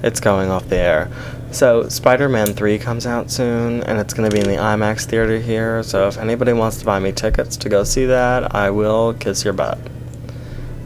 it's 0.02 0.20
going 0.20 0.50
off 0.50 0.70
the 0.70 0.78
air. 0.78 1.12
So, 1.52 1.88
Spider 1.88 2.30
Man 2.30 2.48
3 2.48 2.80
comes 2.80 3.06
out 3.06 3.30
soon, 3.30 3.84
and 3.84 4.00
it's 4.00 4.16
going 4.16 4.28
to 4.28 4.34
be 4.34 4.42
in 4.42 4.50
the 4.50 4.60
IMAX 4.60 5.06
theater 5.06 5.38
here. 5.38 5.84
So, 5.84 6.08
if 6.08 6.18
anybody 6.18 6.54
wants 6.54 6.78
to 6.78 6.86
buy 6.86 6.98
me 6.98 7.12
tickets 7.12 7.58
to 7.58 7.70
go 7.70 7.84
see 7.84 8.06
that, 8.08 8.56
I 8.56 8.72
will 8.72 9.14
kiss 9.14 9.44
your 9.44 9.54
butt. 9.54 9.78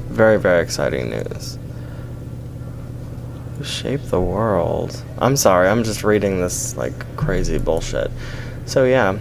Very, 0.10 0.38
very 0.38 0.62
exciting 0.62 1.10
news. 1.10 1.58
Shape 3.66 4.02
the 4.04 4.22
world. 4.22 5.04
I'm 5.18 5.36
sorry, 5.36 5.68
I'm 5.68 5.84
just 5.84 6.04
reading 6.04 6.40
this 6.40 6.78
like 6.78 6.94
crazy 7.18 7.58
bullshit. 7.58 8.12
So, 8.66 8.86
yeah. 8.86 9.18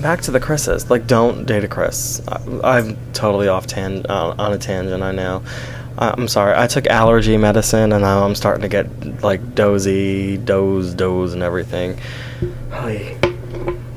Back 0.00 0.20
to 0.22 0.30
the 0.30 0.40
Chris's. 0.40 0.90
Like, 0.90 1.06
don't 1.06 1.44
date 1.44 1.64
a 1.64 1.68
Chris. 1.68 2.22
I, 2.28 2.40
I'm 2.62 2.96
totally 3.12 3.48
off 3.48 3.66
tan- 3.66 4.06
uh, 4.08 4.34
on 4.38 4.52
a 4.52 4.58
tangent, 4.58 5.02
I 5.02 5.12
know. 5.12 5.42
I- 5.98 6.14
I'm 6.16 6.28
sorry. 6.28 6.54
I 6.56 6.66
took 6.66 6.86
allergy 6.86 7.36
medicine, 7.36 7.92
and 7.92 8.02
now 8.02 8.24
I'm 8.24 8.34
starting 8.34 8.62
to 8.62 8.68
get 8.68 9.22
like 9.22 9.54
dozy, 9.54 10.36
doze, 10.38 10.94
doze, 10.94 11.34
and 11.34 11.42
everything. 11.42 11.98
Ay, 12.72 13.16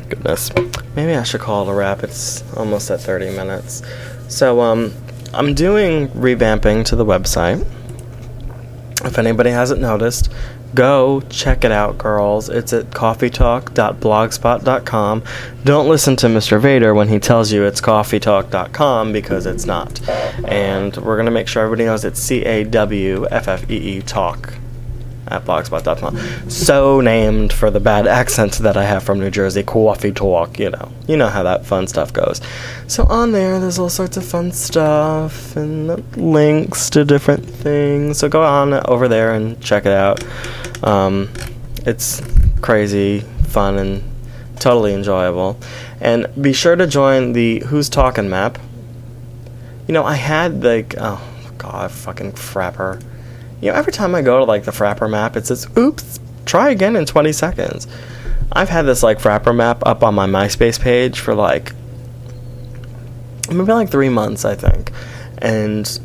goodness. 0.10 0.52
Maybe 0.96 1.16
I 1.16 1.24
should 1.24 1.42
call 1.42 1.68
it 1.68 1.72
a 1.72 1.76
wrap. 1.76 2.04
It's 2.04 2.44
almost 2.58 2.90
at 2.92 3.00
30 3.00 3.32
minutes. 3.32 3.82
So, 4.28 4.60
um, 4.62 4.94
I'm 5.34 5.54
doing 5.54 6.10
revamping 6.10 6.84
to 6.86 6.96
the 6.96 7.06
website. 7.06 7.66
If 9.04 9.18
anybody 9.18 9.50
hasn't 9.50 9.82
noticed, 9.82 10.32
go 10.76 11.22
check 11.30 11.64
it 11.64 11.72
out, 11.72 11.98
girls. 11.98 12.50
It's 12.50 12.74
at 12.74 12.86
coffeetalk.blogspot.com. 12.92 15.24
Don't 15.64 15.90
listen 15.90 16.16
to 16.18 16.28
Mr. 16.28 16.60
Vader 16.60 16.94
when 16.94 17.08
he 17.08 17.20
tells 17.20 17.52
you 17.52 17.64
it's 17.64 17.82
coffeetalk.com 17.82 19.12
because 19.12 19.46
it's 19.46 19.66
not. 19.66 20.00
And 20.46 20.96
we're 20.98 21.16
going 21.16 21.26
to 21.26 21.32
make 21.32 21.48
sure 21.48 21.64
everybody 21.64 21.86
knows 21.86 22.06
it's 22.06 22.20
C 22.20 22.46
A 22.46 22.64
W 22.64 23.26
F 23.32 23.48
F 23.48 23.70
E 23.70 23.98
E 23.98 24.02
talk 24.02 24.54
at 25.32 25.46
blogspot.com. 25.46 26.50
So 26.50 27.02
named 27.02 27.54
for 27.54 27.72
the 27.72 27.80
bad 27.80 28.08
accent 28.08 28.54
that 28.60 28.78
I 28.78 28.84
have 28.84 29.04
from 29.04 29.20
New 29.20 29.32
Jersey, 29.32 29.64
coffee 29.64 30.12
talk, 30.12 30.60
you 30.60 30.70
know. 30.70 30.92
You 31.08 31.18
know 31.18 31.30
how 31.30 31.44
that 31.44 31.66
fun 31.66 31.88
stuff 31.88 32.14
goes. 32.14 32.42
So 32.88 33.06
on 33.06 33.32
there, 33.32 33.60
there's 33.60 33.80
all 33.80 33.90
sorts 33.90 34.18
of 34.18 34.26
fun 34.26 34.52
stuff 34.52 35.56
and 35.56 36.04
links 36.18 36.90
to 36.92 37.06
different 37.06 37.46
things. 37.46 38.18
So 38.18 38.30
go 38.30 38.44
on 38.44 38.74
over 38.88 39.08
there 39.08 39.34
and 39.34 39.62
check 39.62 39.86
it 39.86 39.94
out. 39.94 40.24
Um, 40.84 41.30
it's 41.86 42.22
crazy, 42.62 43.22
fun, 43.48 43.78
and 43.78 44.04
totally 44.60 44.94
enjoyable. 44.94 45.60
And 46.00 46.28
be 46.42 46.54
sure 46.54 46.76
to 46.76 46.88
join 46.88 47.34
the 47.34 47.60
Who's 47.68 47.90
Talking 47.90 48.30
map. 48.30 48.58
You 49.88 49.94
know, 49.94 50.04
I 50.04 50.16
had 50.16 50.64
like, 50.64 50.96
oh 50.98 51.22
god, 51.58 51.92
fucking 51.92 52.34
Frappr. 52.34 53.04
You 53.62 53.72
know, 53.72 53.78
every 53.78 53.94
time 53.94 54.16
I 54.16 54.22
go 54.22 54.40
to 54.40 54.44
like 54.44 54.64
the 54.64 54.72
Frappr 54.72 55.10
map, 55.10 55.38
it 55.38 55.46
says, 55.46 55.68
"Oops, 55.78 56.20
try 56.46 56.70
again 56.70 56.96
in 56.96 57.06
20 57.06 57.32
seconds." 57.32 57.88
I've 58.52 58.70
had 58.70 58.84
this 58.84 59.02
like 59.02 59.20
Frappr 59.20 59.56
map 59.56 59.82
up 59.86 60.04
on 60.04 60.14
my 60.14 60.28
MySpace 60.28 60.80
page 60.80 61.20
for 61.20 61.34
like 61.34 61.72
maybe 63.50 63.72
like 63.72 63.90
three 63.90 64.10
months, 64.10 64.44
I 64.44 64.56
think, 64.56 64.92
and 65.38 66.00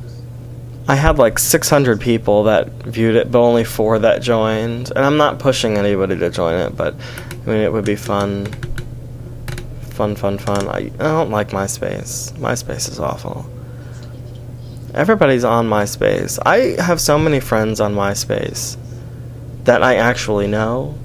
I 0.88 0.94
had 0.94 1.18
like 1.18 1.38
600 1.38 2.00
people 2.00 2.44
that 2.44 2.68
viewed 2.84 3.16
it, 3.16 3.32
but 3.32 3.40
only 3.40 3.64
four 3.64 3.98
that 3.98 4.22
joined. 4.22 4.92
And 4.94 5.04
I'm 5.04 5.16
not 5.16 5.40
pushing 5.40 5.76
anybody 5.76 6.16
to 6.16 6.30
join 6.30 6.54
it, 6.54 6.76
but 6.76 6.94
I 7.32 7.46
mean, 7.46 7.60
it 7.62 7.72
would 7.72 7.84
be 7.84 7.96
fun. 7.96 8.46
Fun, 9.90 10.14
fun, 10.14 10.38
fun. 10.38 10.68
I, 10.68 10.78
I 10.78 10.90
don't 10.90 11.30
like 11.30 11.48
MySpace. 11.48 12.32
MySpace 12.34 12.88
is 12.88 13.00
awful. 13.00 13.50
Everybody's 14.96 15.44
on 15.44 15.68
MySpace. 15.68 16.38
I 16.46 16.80
have 16.82 17.00
so 17.02 17.18
many 17.18 17.38
friends 17.38 17.80
on 17.80 17.94
MySpace 17.94 18.78
that 19.64 19.82
I 19.82 19.96
actually 19.96 20.46
know. 20.46 20.98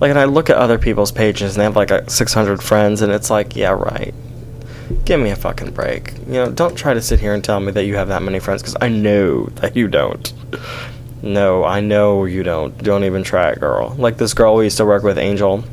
Like, 0.00 0.10
and 0.10 0.18
I 0.18 0.24
look 0.24 0.50
at 0.50 0.56
other 0.56 0.78
people's 0.78 1.10
pages 1.10 1.54
and 1.54 1.60
they 1.60 1.64
have 1.64 1.74
like 1.74 1.90
a 1.90 2.08
600 2.08 2.62
friends, 2.62 3.00
and 3.00 3.10
it's 3.10 3.30
like, 3.30 3.56
yeah, 3.56 3.70
right. 3.70 4.14
Give 5.04 5.18
me 5.18 5.30
a 5.30 5.36
fucking 5.36 5.72
break. 5.72 6.12
You 6.26 6.34
know, 6.34 6.50
don't 6.50 6.76
try 6.76 6.92
to 6.92 7.00
sit 7.00 7.20
here 7.20 7.32
and 7.32 7.42
tell 7.42 7.58
me 7.58 7.72
that 7.72 7.84
you 7.84 7.96
have 7.96 8.08
that 8.08 8.22
many 8.22 8.38
friends 8.38 8.62
because 8.62 8.76
I 8.80 8.88
know 8.88 9.44
that 9.56 9.76
you 9.76 9.88
don't. 9.88 10.32
No, 11.22 11.64
I 11.64 11.80
know 11.80 12.26
you 12.26 12.42
don't. 12.42 12.76
Don't 12.78 13.04
even 13.04 13.22
try 13.24 13.50
it, 13.50 13.60
girl. 13.60 13.94
Like 13.98 14.18
this 14.18 14.34
girl 14.34 14.56
we 14.56 14.64
used 14.64 14.76
to 14.76 14.84
work 14.84 15.02
with, 15.02 15.18
Angel. 15.18 15.64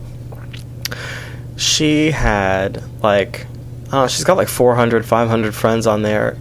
She 1.57 2.11
had 2.11 2.83
like, 3.03 3.47
I 3.91 4.07
she's 4.07 4.23
got 4.23 4.37
like 4.37 4.47
400, 4.47 5.05
500 5.05 5.53
friends 5.53 5.87
on 5.87 6.01
there. 6.01 6.37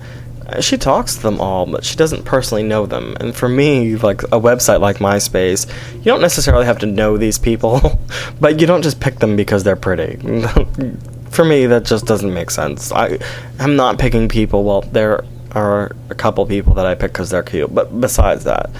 She 0.60 0.76
talks 0.76 1.16
to 1.16 1.22
them 1.22 1.40
all, 1.40 1.66
but 1.66 1.84
she 1.84 1.96
doesn't 1.96 2.24
personally 2.24 2.62
know 2.62 2.86
them. 2.86 3.16
And 3.20 3.34
for 3.34 3.48
me, 3.48 3.96
like 3.96 4.22
a 4.24 4.40
website 4.40 4.80
like 4.80 4.98
MySpace, 4.98 5.66
you 5.96 6.04
don't 6.04 6.20
necessarily 6.20 6.66
have 6.66 6.78
to 6.80 6.86
know 6.86 7.16
these 7.16 7.38
people, 7.38 8.00
but 8.40 8.60
you 8.60 8.66
don't 8.66 8.82
just 8.82 9.00
pick 9.00 9.18
them 9.20 9.36
because 9.36 9.64
they're 9.64 9.76
pretty. 9.76 10.16
for 11.30 11.44
me, 11.44 11.66
that 11.66 11.84
just 11.84 12.06
doesn't 12.06 12.32
make 12.32 12.50
sense. 12.50 12.92
I, 12.92 13.18
I'm 13.58 13.76
not 13.76 13.98
picking 13.98 14.28
people. 14.28 14.64
Well, 14.64 14.82
there 14.82 15.24
are 15.52 15.92
a 16.10 16.14
couple 16.14 16.44
people 16.46 16.74
that 16.74 16.86
I 16.86 16.94
pick 16.94 17.12
because 17.12 17.30
they're 17.30 17.42
cute, 17.42 17.74
but 17.74 18.00
besides 18.00 18.44
that, 18.44 18.70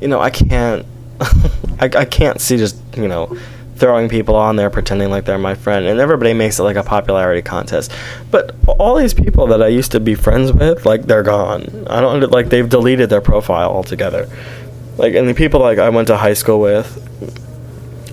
you 0.00 0.08
know, 0.08 0.20
I 0.20 0.30
can't, 0.30 0.84
I, 1.20 1.90
I 1.94 2.04
can't 2.04 2.40
see 2.40 2.56
just 2.56 2.76
you 2.96 3.08
know 3.08 3.36
throwing 3.78 4.08
people 4.08 4.36
on 4.36 4.56
there 4.56 4.70
pretending 4.70 5.10
like 5.10 5.24
they're 5.24 5.38
my 5.38 5.54
friend, 5.54 5.86
and 5.86 6.00
everybody 6.00 6.34
makes 6.34 6.58
it 6.58 6.62
like 6.62 6.76
a 6.76 6.82
popularity 6.82 7.42
contest. 7.42 7.92
But 8.30 8.54
all 8.78 8.96
these 8.96 9.14
people 9.14 9.46
that 9.48 9.62
I 9.62 9.68
used 9.68 9.92
to 9.92 10.00
be 10.00 10.14
friends 10.14 10.52
with, 10.52 10.84
like 10.84 11.02
they're 11.02 11.22
gone. 11.22 11.86
I 11.88 12.00
don't 12.00 12.30
like 12.30 12.48
they've 12.48 12.68
deleted 12.68 13.10
their 13.10 13.20
profile 13.20 13.70
altogether. 13.70 14.28
Like, 14.96 15.14
and 15.14 15.28
the 15.28 15.34
people 15.34 15.60
like 15.60 15.78
I 15.78 15.88
went 15.90 16.08
to 16.08 16.16
high 16.16 16.34
school 16.34 16.60
with, 16.60 16.96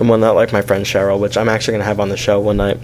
and 0.00 0.08
one 0.08 0.20
that 0.20 0.30
like 0.30 0.52
my 0.52 0.62
friend 0.62 0.84
Cheryl, 0.84 1.18
which 1.18 1.36
I'm 1.36 1.48
actually 1.48 1.72
gonna 1.72 1.84
have 1.84 2.00
on 2.00 2.08
the 2.08 2.16
show 2.16 2.40
one 2.40 2.58
night 2.58 2.78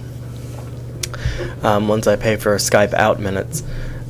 um, 1.63 1.89
once 1.89 2.07
I 2.07 2.17
pay 2.17 2.37
for 2.37 2.55
Skype 2.57 2.95
out 2.95 3.21
minutes. 3.21 3.63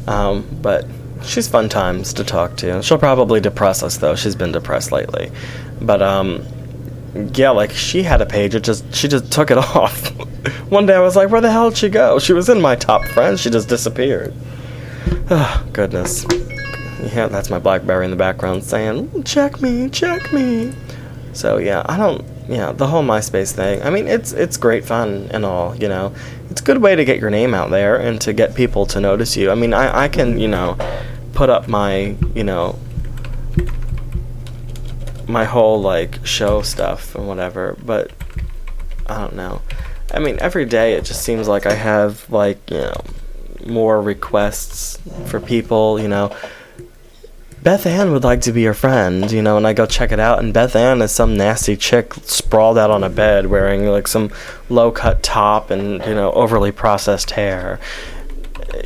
Um, 0.06 0.46
but 0.62 0.86
she's 1.24 1.48
fun 1.48 1.68
times 1.68 2.14
to 2.14 2.24
talk 2.24 2.56
to. 2.58 2.82
She'll 2.82 2.98
probably 2.98 3.40
depress 3.40 3.82
us 3.82 3.98
though. 3.98 4.16
She's 4.16 4.34
been 4.34 4.52
depressed 4.52 4.92
lately. 4.92 5.30
But 5.80 6.02
um, 6.02 6.44
yeah, 7.14 7.50
like 7.50 7.70
she 7.72 8.02
had 8.02 8.20
a 8.20 8.26
page. 8.26 8.54
It 8.54 8.62
just 8.62 8.94
she 8.94 9.08
just 9.08 9.30
took 9.30 9.50
it 9.50 9.58
off. 9.76 10.08
One 10.70 10.86
day 10.86 10.94
I 10.94 11.00
was 11.00 11.16
like, 11.16 11.30
where 11.30 11.40
the 11.40 11.50
hell 11.50 11.70
did 11.70 11.78
she 11.78 11.88
go? 11.88 12.18
She 12.18 12.32
was 12.32 12.48
in 12.48 12.60
my 12.60 12.76
top 12.76 13.04
friends. 13.06 13.40
She 13.40 13.50
just 13.50 13.68
disappeared. 13.68 14.34
Oh, 15.30 15.66
goodness. 15.72 16.26
Yeah, 17.14 17.28
that's 17.28 17.48
my 17.48 17.58
BlackBerry 17.58 18.04
in 18.04 18.10
the 18.10 18.16
background 18.16 18.62
saying, 18.64 19.24
"Check 19.24 19.60
me, 19.60 19.88
check 19.88 20.32
me." 20.32 20.72
So 21.32 21.56
yeah, 21.58 21.82
I 21.86 21.96
don't. 21.96 22.24
Yeah, 22.48 22.72
the 22.72 22.86
whole 22.86 23.02
MySpace 23.02 23.52
thing. 23.52 23.82
I 23.82 23.90
mean, 23.90 24.06
it's 24.06 24.32
it's 24.32 24.56
great 24.56 24.84
fun 24.84 25.28
and 25.30 25.44
all. 25.44 25.74
You 25.76 25.88
know, 25.88 26.14
it's 26.50 26.60
a 26.60 26.64
good 26.64 26.78
way 26.78 26.94
to 26.94 27.04
get 27.04 27.18
your 27.18 27.30
name 27.30 27.54
out 27.54 27.70
there 27.70 27.96
and 27.96 28.20
to 28.20 28.32
get 28.32 28.54
people 28.54 28.84
to 28.86 29.00
notice 29.00 29.36
you. 29.36 29.50
I 29.50 29.54
mean, 29.54 29.74
I 29.74 30.04
I 30.04 30.08
can 30.08 30.38
you 30.38 30.48
know 30.48 30.76
put 31.32 31.50
up 31.50 31.66
my 31.66 32.16
you 32.34 32.44
know 32.44 32.78
my 35.32 35.44
whole 35.44 35.80
like 35.80 36.24
show 36.26 36.62
stuff 36.62 37.14
and 37.14 37.26
whatever, 37.26 37.76
but 37.84 38.12
I 39.06 39.18
don't 39.18 39.34
know. 39.34 39.62
I 40.12 40.18
mean, 40.18 40.38
every 40.40 40.66
day 40.66 40.92
it 40.92 41.04
just 41.04 41.22
seems 41.22 41.48
like 41.48 41.66
I 41.66 41.74
have 41.74 42.28
like 42.30 42.70
you 42.70 42.78
know 42.78 43.02
more 43.66 44.00
requests 44.00 44.98
for 45.26 45.40
people. 45.40 45.98
You 45.98 46.08
know, 46.08 46.36
Beth 47.62 47.86
Ann 47.86 48.10
would 48.10 48.24
like 48.24 48.40
to 48.42 48.52
be 48.52 48.62
your 48.62 48.74
friend, 48.74 49.30
you 49.30 49.40
know, 49.40 49.56
and 49.56 49.66
I 49.66 49.72
go 49.72 49.86
check 49.86 50.10
it 50.10 50.18
out, 50.18 50.40
and 50.40 50.52
Beth 50.52 50.74
Ann 50.74 51.00
is 51.00 51.12
some 51.12 51.36
nasty 51.36 51.76
chick 51.76 52.12
sprawled 52.14 52.76
out 52.76 52.90
on 52.90 53.04
a 53.04 53.08
bed 53.08 53.46
wearing 53.46 53.86
like 53.86 54.08
some 54.08 54.30
low 54.68 54.90
cut 54.90 55.22
top 55.22 55.70
and, 55.70 56.04
you 56.04 56.14
know, 56.14 56.32
overly 56.32 56.72
processed 56.72 57.30
hair. 57.30 57.78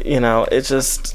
You 0.05 0.21
know, 0.21 0.45
it 0.45 0.63
just. 0.63 1.15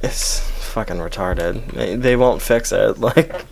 It's 0.00 0.38
fucking 0.38 0.98
retarded. 0.98 1.72
They, 1.72 1.96
they 1.96 2.16
won't 2.16 2.40
fix 2.40 2.70
it. 2.72 2.98
Like. 2.98 3.44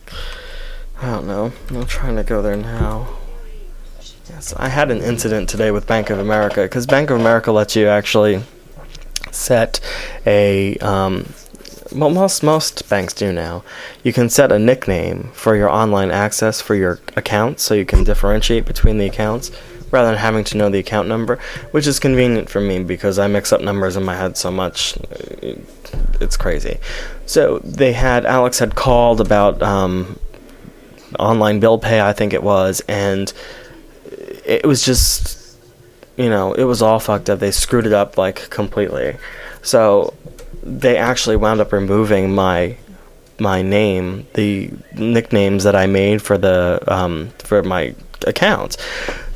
I 1.00 1.10
don't 1.10 1.26
know. 1.26 1.52
I'm 1.70 1.86
trying 1.86 2.16
to 2.16 2.24
go 2.24 2.40
there 2.42 2.56
now. 2.56 3.08
Yes, 4.28 4.54
I 4.56 4.68
had 4.68 4.90
an 4.90 5.02
incident 5.02 5.48
today 5.48 5.70
with 5.70 5.86
Bank 5.86 6.10
of 6.10 6.18
America 6.18 6.62
because 6.62 6.86
Bank 6.86 7.10
of 7.10 7.20
America 7.20 7.52
lets 7.52 7.76
you 7.76 7.86
actually 7.86 8.42
set 9.30 9.80
a 10.24 10.76
um, 10.78 11.26
well, 11.94 12.10
most 12.10 12.42
most 12.42 12.88
banks 12.88 13.12
do 13.14 13.32
now. 13.32 13.62
You 14.02 14.12
can 14.12 14.28
set 14.28 14.50
a 14.50 14.58
nickname 14.58 15.30
for 15.32 15.54
your 15.54 15.70
online 15.70 16.10
access 16.10 16.60
for 16.60 16.74
your 16.74 16.98
accounts, 17.16 17.62
so 17.62 17.74
you 17.74 17.84
can 17.84 18.04
differentiate 18.04 18.64
between 18.64 18.98
the 18.98 19.06
accounts 19.06 19.50
rather 19.90 20.08
than 20.08 20.18
having 20.18 20.42
to 20.44 20.56
know 20.56 20.68
the 20.68 20.78
account 20.78 21.08
number, 21.08 21.38
which 21.70 21.86
is 21.86 22.00
convenient 22.00 22.50
for 22.50 22.60
me 22.60 22.82
because 22.82 23.18
I 23.18 23.28
mix 23.28 23.52
up 23.52 23.60
numbers 23.60 23.96
in 23.96 24.04
my 24.04 24.16
head 24.16 24.36
so 24.36 24.50
much. 24.50 24.98
It's 26.20 26.36
crazy. 26.36 26.78
So 27.26 27.60
they 27.60 27.92
had 27.92 28.26
Alex 28.26 28.58
had 28.58 28.74
called 28.74 29.20
about 29.20 29.62
um, 29.62 30.18
online 31.18 31.60
bill 31.60 31.78
pay, 31.78 32.00
I 32.00 32.12
think 32.12 32.32
it 32.32 32.42
was, 32.42 32.82
and 32.88 33.32
it 34.44 34.66
was 34.66 34.84
just 34.84 35.58
you 36.16 36.30
know 36.30 36.52
it 36.52 36.64
was 36.64 36.82
all 36.82 36.98
fucked 36.98 37.30
up. 37.30 37.38
They 37.38 37.50
screwed 37.50 37.86
it 37.86 37.92
up 37.92 38.16
like 38.16 38.50
completely. 38.50 39.16
So 39.62 40.14
they 40.62 40.96
actually 40.96 41.36
wound 41.36 41.60
up 41.60 41.72
removing 41.72 42.34
my 42.34 42.76
my 43.38 43.62
name, 43.62 44.26
the 44.34 44.70
nicknames 44.94 45.64
that 45.64 45.76
I 45.76 45.86
made 45.86 46.22
for 46.22 46.38
the 46.38 46.82
um, 46.86 47.30
for 47.38 47.62
my 47.62 47.94
accounts. 48.26 48.76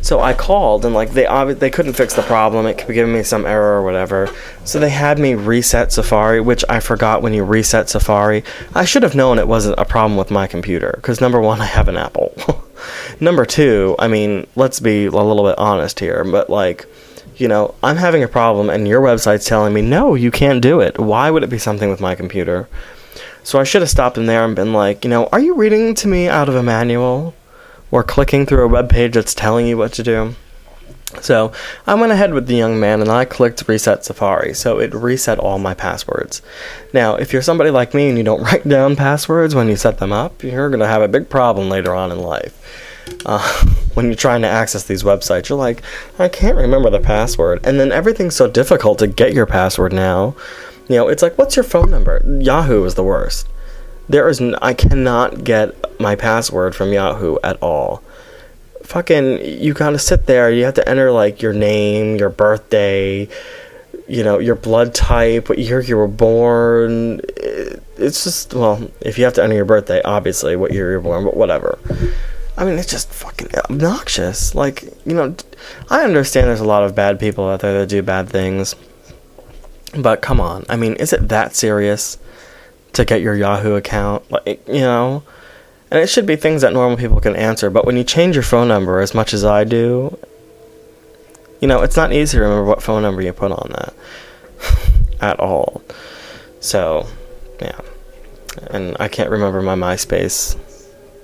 So 0.02 0.20
I 0.20 0.32
called 0.32 0.84
and 0.84 0.94
like 0.94 1.10
they 1.12 1.24
obvi- 1.24 1.58
they 1.58 1.70
couldn't 1.70 1.92
fix 1.92 2.14
the 2.14 2.22
problem. 2.22 2.66
It 2.66 2.78
kept 2.78 2.90
giving 2.92 3.12
me 3.12 3.22
some 3.22 3.44
error 3.44 3.78
or 3.78 3.82
whatever. 3.82 4.30
So 4.64 4.78
they 4.78 4.88
had 4.88 5.18
me 5.18 5.34
reset 5.34 5.92
Safari, 5.92 6.40
which 6.40 6.64
I 6.68 6.80
forgot 6.80 7.22
when 7.22 7.34
you 7.34 7.44
reset 7.44 7.90
Safari. 7.90 8.42
I 8.74 8.84
should 8.84 9.02
have 9.02 9.14
known 9.14 9.38
it 9.38 9.48
wasn't 9.48 9.78
a 9.78 9.84
problem 9.84 10.16
with 10.16 10.30
my 10.30 10.46
computer 10.46 10.92
because 10.96 11.20
number 11.20 11.40
one, 11.40 11.60
I 11.60 11.66
have 11.66 11.88
an 11.88 11.96
Apple. 11.96 12.34
number 13.20 13.44
two, 13.44 13.94
I 13.98 14.08
mean, 14.08 14.46
let's 14.56 14.80
be 14.80 15.06
a 15.06 15.10
little 15.10 15.44
bit 15.44 15.58
honest 15.58 16.00
here, 16.00 16.24
but 16.24 16.48
like, 16.48 16.86
you 17.36 17.48
know, 17.48 17.74
I'm 17.82 17.96
having 17.96 18.22
a 18.22 18.28
problem 18.28 18.70
and 18.70 18.88
your 18.88 19.00
website's 19.00 19.44
telling 19.44 19.72
me 19.72 19.82
no, 19.82 20.14
you 20.14 20.30
can't 20.30 20.62
do 20.62 20.80
it. 20.80 20.98
Why 20.98 21.30
would 21.30 21.42
it 21.42 21.50
be 21.50 21.58
something 21.58 21.90
with 21.90 22.00
my 22.00 22.14
computer? 22.14 22.68
So 23.42 23.58
I 23.58 23.64
should 23.64 23.82
have 23.82 23.90
stopped 23.90 24.18
him 24.18 24.26
there 24.26 24.44
and 24.44 24.54
been 24.54 24.72
like, 24.72 25.04
you 25.04 25.10
know, 25.10 25.26
are 25.32 25.40
you 25.40 25.54
reading 25.54 25.94
to 25.96 26.08
me 26.08 26.28
out 26.28 26.48
of 26.48 26.54
a 26.54 26.62
manual? 26.62 27.34
Or 27.90 28.02
clicking 28.02 28.46
through 28.46 28.64
a 28.64 28.68
web 28.68 28.88
page 28.88 29.14
that's 29.14 29.34
telling 29.34 29.66
you 29.66 29.76
what 29.76 29.92
to 29.94 30.02
do. 30.02 30.34
So 31.20 31.52
I 31.86 31.94
went 31.94 32.12
ahead 32.12 32.32
with 32.32 32.46
the 32.46 32.54
young 32.54 32.78
man 32.78 33.00
and 33.00 33.10
I 33.10 33.24
clicked 33.24 33.66
reset 33.66 34.04
Safari. 34.04 34.54
So 34.54 34.78
it 34.78 34.94
reset 34.94 35.38
all 35.38 35.58
my 35.58 35.74
passwords. 35.74 36.40
Now, 36.94 37.16
if 37.16 37.32
you're 37.32 37.42
somebody 37.42 37.70
like 37.70 37.94
me 37.94 38.08
and 38.08 38.16
you 38.16 38.24
don't 38.24 38.42
write 38.44 38.66
down 38.66 38.96
passwords 38.96 39.54
when 39.54 39.68
you 39.68 39.76
set 39.76 39.98
them 39.98 40.12
up, 40.12 40.42
you're 40.42 40.70
going 40.70 40.80
to 40.80 40.86
have 40.86 41.02
a 41.02 41.08
big 41.08 41.28
problem 41.28 41.68
later 41.68 41.94
on 41.94 42.12
in 42.12 42.20
life. 42.20 42.56
Uh, 43.26 43.64
when 43.94 44.06
you're 44.06 44.14
trying 44.14 44.42
to 44.42 44.48
access 44.48 44.84
these 44.84 45.02
websites, 45.02 45.48
you're 45.48 45.58
like, 45.58 45.82
I 46.18 46.28
can't 46.28 46.56
remember 46.56 46.90
the 46.90 47.00
password. 47.00 47.66
And 47.66 47.80
then 47.80 47.90
everything's 47.90 48.36
so 48.36 48.48
difficult 48.48 49.00
to 49.00 49.08
get 49.08 49.34
your 49.34 49.46
password 49.46 49.92
now. 49.92 50.36
You 50.88 50.96
know, 50.96 51.08
it's 51.08 51.22
like, 51.22 51.36
what's 51.38 51.56
your 51.56 51.64
phone 51.64 51.90
number? 51.90 52.22
Yahoo 52.40 52.84
is 52.84 52.94
the 52.94 53.04
worst. 53.04 53.48
There 54.10 54.28
is, 54.28 54.40
n- 54.40 54.56
I 54.60 54.74
cannot 54.74 55.44
get 55.44 56.00
my 56.00 56.16
password 56.16 56.74
from 56.74 56.92
Yahoo 56.92 57.38
at 57.44 57.56
all. 57.62 58.02
Fucking, 58.82 59.44
you 59.44 59.72
gotta 59.72 59.98
sit 60.00 60.26
there. 60.26 60.50
You 60.50 60.64
have 60.64 60.74
to 60.74 60.88
enter 60.88 61.12
like 61.12 61.40
your 61.42 61.52
name, 61.52 62.16
your 62.16 62.28
birthday, 62.30 63.28
you 64.08 64.24
know, 64.24 64.38
your 64.40 64.56
blood 64.56 64.94
type, 64.94 65.48
what 65.48 65.58
year 65.58 65.80
you 65.80 65.96
were 65.96 66.08
born. 66.08 67.20
It- 67.36 67.82
It's 67.98 68.24
just, 68.24 68.54
well, 68.54 68.80
if 69.02 69.18
you 69.18 69.24
have 69.24 69.34
to 69.34 69.44
enter 69.44 69.54
your 69.54 69.66
birthday, 69.66 70.00
obviously, 70.04 70.56
what 70.56 70.72
year 70.72 70.90
you're 70.90 71.00
born, 71.00 71.22
but 71.22 71.36
whatever. 71.36 71.78
I 72.56 72.64
mean, 72.64 72.78
it's 72.78 72.90
just 72.90 73.12
fucking 73.12 73.50
obnoxious. 73.58 74.54
Like, 74.54 74.84
you 75.04 75.12
know, 75.14 75.34
I 75.90 76.02
understand 76.04 76.48
there's 76.48 76.60
a 76.60 76.64
lot 76.64 76.82
of 76.82 76.94
bad 76.94 77.20
people 77.20 77.46
out 77.48 77.60
there 77.60 77.78
that 77.78 77.88
do 77.90 78.00
bad 78.02 78.28
things. 78.30 78.74
But 79.94 80.22
come 80.22 80.40
on. 80.40 80.64
I 80.70 80.76
mean, 80.76 80.94
is 80.94 81.12
it 81.12 81.28
that 81.28 81.54
serious? 81.54 82.16
To 82.92 83.04
get 83.04 83.20
your 83.20 83.34
Yahoo 83.34 83.74
account, 83.74 84.30
like 84.30 84.66
you 84.66 84.80
know, 84.80 85.22
and 85.90 86.00
it 86.00 86.08
should 86.08 86.26
be 86.26 86.36
things 86.36 86.62
that 86.62 86.72
normal 86.72 86.96
people 86.96 87.20
can 87.20 87.36
answer. 87.36 87.70
But 87.70 87.84
when 87.84 87.96
you 87.96 88.04
change 88.04 88.36
your 88.36 88.42
phone 88.42 88.68
number 88.68 89.00
as 89.00 89.14
much 89.14 89.32
as 89.32 89.44
I 89.44 89.64
do, 89.64 90.16
you 91.60 91.68
know, 91.68 91.82
it's 91.82 91.96
not 91.96 92.12
easy 92.12 92.38
to 92.38 92.42
remember 92.42 92.64
what 92.64 92.82
phone 92.82 93.02
number 93.02 93.22
you 93.22 93.32
put 93.32 93.52
on 93.52 93.70
that 93.70 93.94
at 95.20 95.40
all. 95.40 95.82
So, 96.60 97.06
yeah, 97.60 97.80
and 98.70 98.96
I 99.00 99.08
can't 99.08 99.30
remember 99.30 99.62
my 99.62 99.74
MySpace 99.74 100.58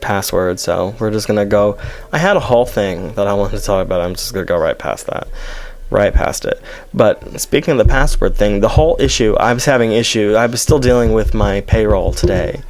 password, 0.01 0.61
so 0.61 0.95
we're 0.99 1.11
just 1.11 1.27
gonna 1.27 1.47
go. 1.47 1.79
I 2.13 2.19
had 2.19 2.37
a 2.37 2.41
whole 2.41 2.67
thing 2.67 3.15
that 3.15 3.27
I 3.27 3.35
wanted 3.35 3.59
to 3.59 3.65
talk 3.65 3.85
about. 3.85 4.01
I'm 4.01 4.15
just 4.15 4.33
gonna 4.33 4.47
go 4.47 4.59
right 4.59 4.79
past 4.79 5.07
that 5.07 5.29
right 5.91 6.13
past 6.13 6.45
it. 6.45 6.61
But 6.93 7.41
speaking 7.41 7.73
of 7.73 7.79
the 7.79 7.85
password 7.85 8.37
thing, 8.37 8.61
the 8.61 8.69
whole 8.69 8.97
issue, 9.01 9.35
I 9.37 9.53
was 9.53 9.65
having 9.65 9.93
issue. 9.93 10.35
I 10.35 10.47
was 10.47 10.61
still 10.61 10.79
dealing 10.79 11.13
with 11.13 11.35
my 11.35 11.61
payroll 11.63 12.13
today. 12.13 12.63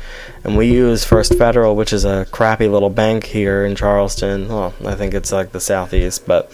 And 0.45 0.57
we 0.57 0.71
use 0.71 1.05
First 1.05 1.35
Federal, 1.35 1.75
which 1.75 1.93
is 1.93 2.05
a 2.05 2.27
crappy 2.31 2.69
little 2.69 2.91
bank 2.91 3.25
here 3.25 3.65
in 3.65 3.75
Charleston. 3.75 4.49
Well, 4.49 4.75
I 4.85 4.95
think 4.95 5.15
it's 5.15 5.33
like 5.33 5.53
the 5.53 5.61
southeast, 5.61 6.27
but 6.27 6.53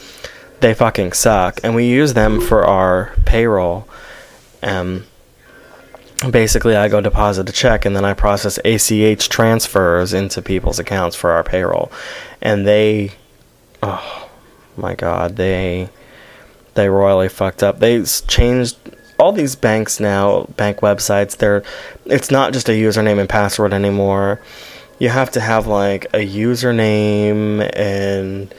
they 0.61 0.73
fucking 0.73 1.13
suck. 1.13 1.61
And 1.63 1.75
we 1.75 1.87
use 1.87 2.15
them 2.15 2.41
for 2.41 2.65
our 2.65 3.15
payroll. 3.25 3.89
Um 4.63 5.05
basically 6.31 6.77
I 6.77 6.89
go 6.89 7.01
deposit 7.01 7.49
a 7.49 7.53
check 7.53 7.85
and 7.85 7.97
then 7.97 8.05
I 8.05 8.15
process 8.15 8.59
ACH 8.65 9.29
transfers 9.29 10.13
into 10.13 10.41
people's 10.41 10.79
accounts 10.79 11.17
for 11.17 11.33
our 11.33 11.43
payroll. 11.43 11.91
And 12.41 12.67
they 12.67 13.13
oh 13.83 14.31
my 14.77 14.95
god, 14.95 15.37
they 15.37 15.91
they 16.75 16.89
royally 16.89 17.29
fucked 17.29 17.63
up. 17.63 17.79
They 17.79 18.03
changed 18.05 18.77
all 19.19 19.33
these 19.33 19.55
banks 19.55 20.01
now, 20.01 20.45
bank 20.57 20.79
websites. 20.79 21.37
They're 21.37 21.63
it's 22.07 22.31
not 22.31 22.53
just 22.53 22.69
a 22.69 22.73
username 22.73 23.21
and 23.21 23.29
password 23.29 23.73
anymore. 23.73 24.41
You 24.99 25.09
have 25.09 25.31
to 25.33 25.41
have 25.41 25.67
like 25.67 26.07
a 26.07 26.27
username 26.27 27.71
and 27.75 28.55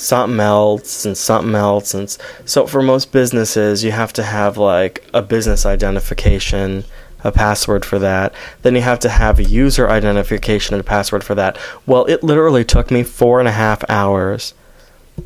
something 0.00 0.40
else 0.40 1.04
and 1.04 1.16
something 1.16 1.54
else 1.54 1.92
and 1.92 2.16
so 2.46 2.66
for 2.66 2.80
most 2.80 3.12
businesses 3.12 3.84
you 3.84 3.90
have 3.90 4.14
to 4.14 4.22
have 4.22 4.56
like 4.56 5.06
a 5.12 5.20
business 5.20 5.66
identification 5.66 6.82
a 7.22 7.30
password 7.30 7.84
for 7.84 7.98
that 7.98 8.32
then 8.62 8.74
you 8.74 8.80
have 8.80 8.98
to 8.98 9.10
have 9.10 9.38
a 9.38 9.44
user 9.44 9.90
identification 9.90 10.74
and 10.74 10.80
a 10.80 10.84
password 10.84 11.22
for 11.22 11.34
that 11.34 11.58
well 11.84 12.06
it 12.06 12.22
literally 12.22 12.64
took 12.64 12.90
me 12.90 13.02
four 13.02 13.40
and 13.40 13.48
a 13.48 13.52
half 13.52 13.84
hours 13.90 14.54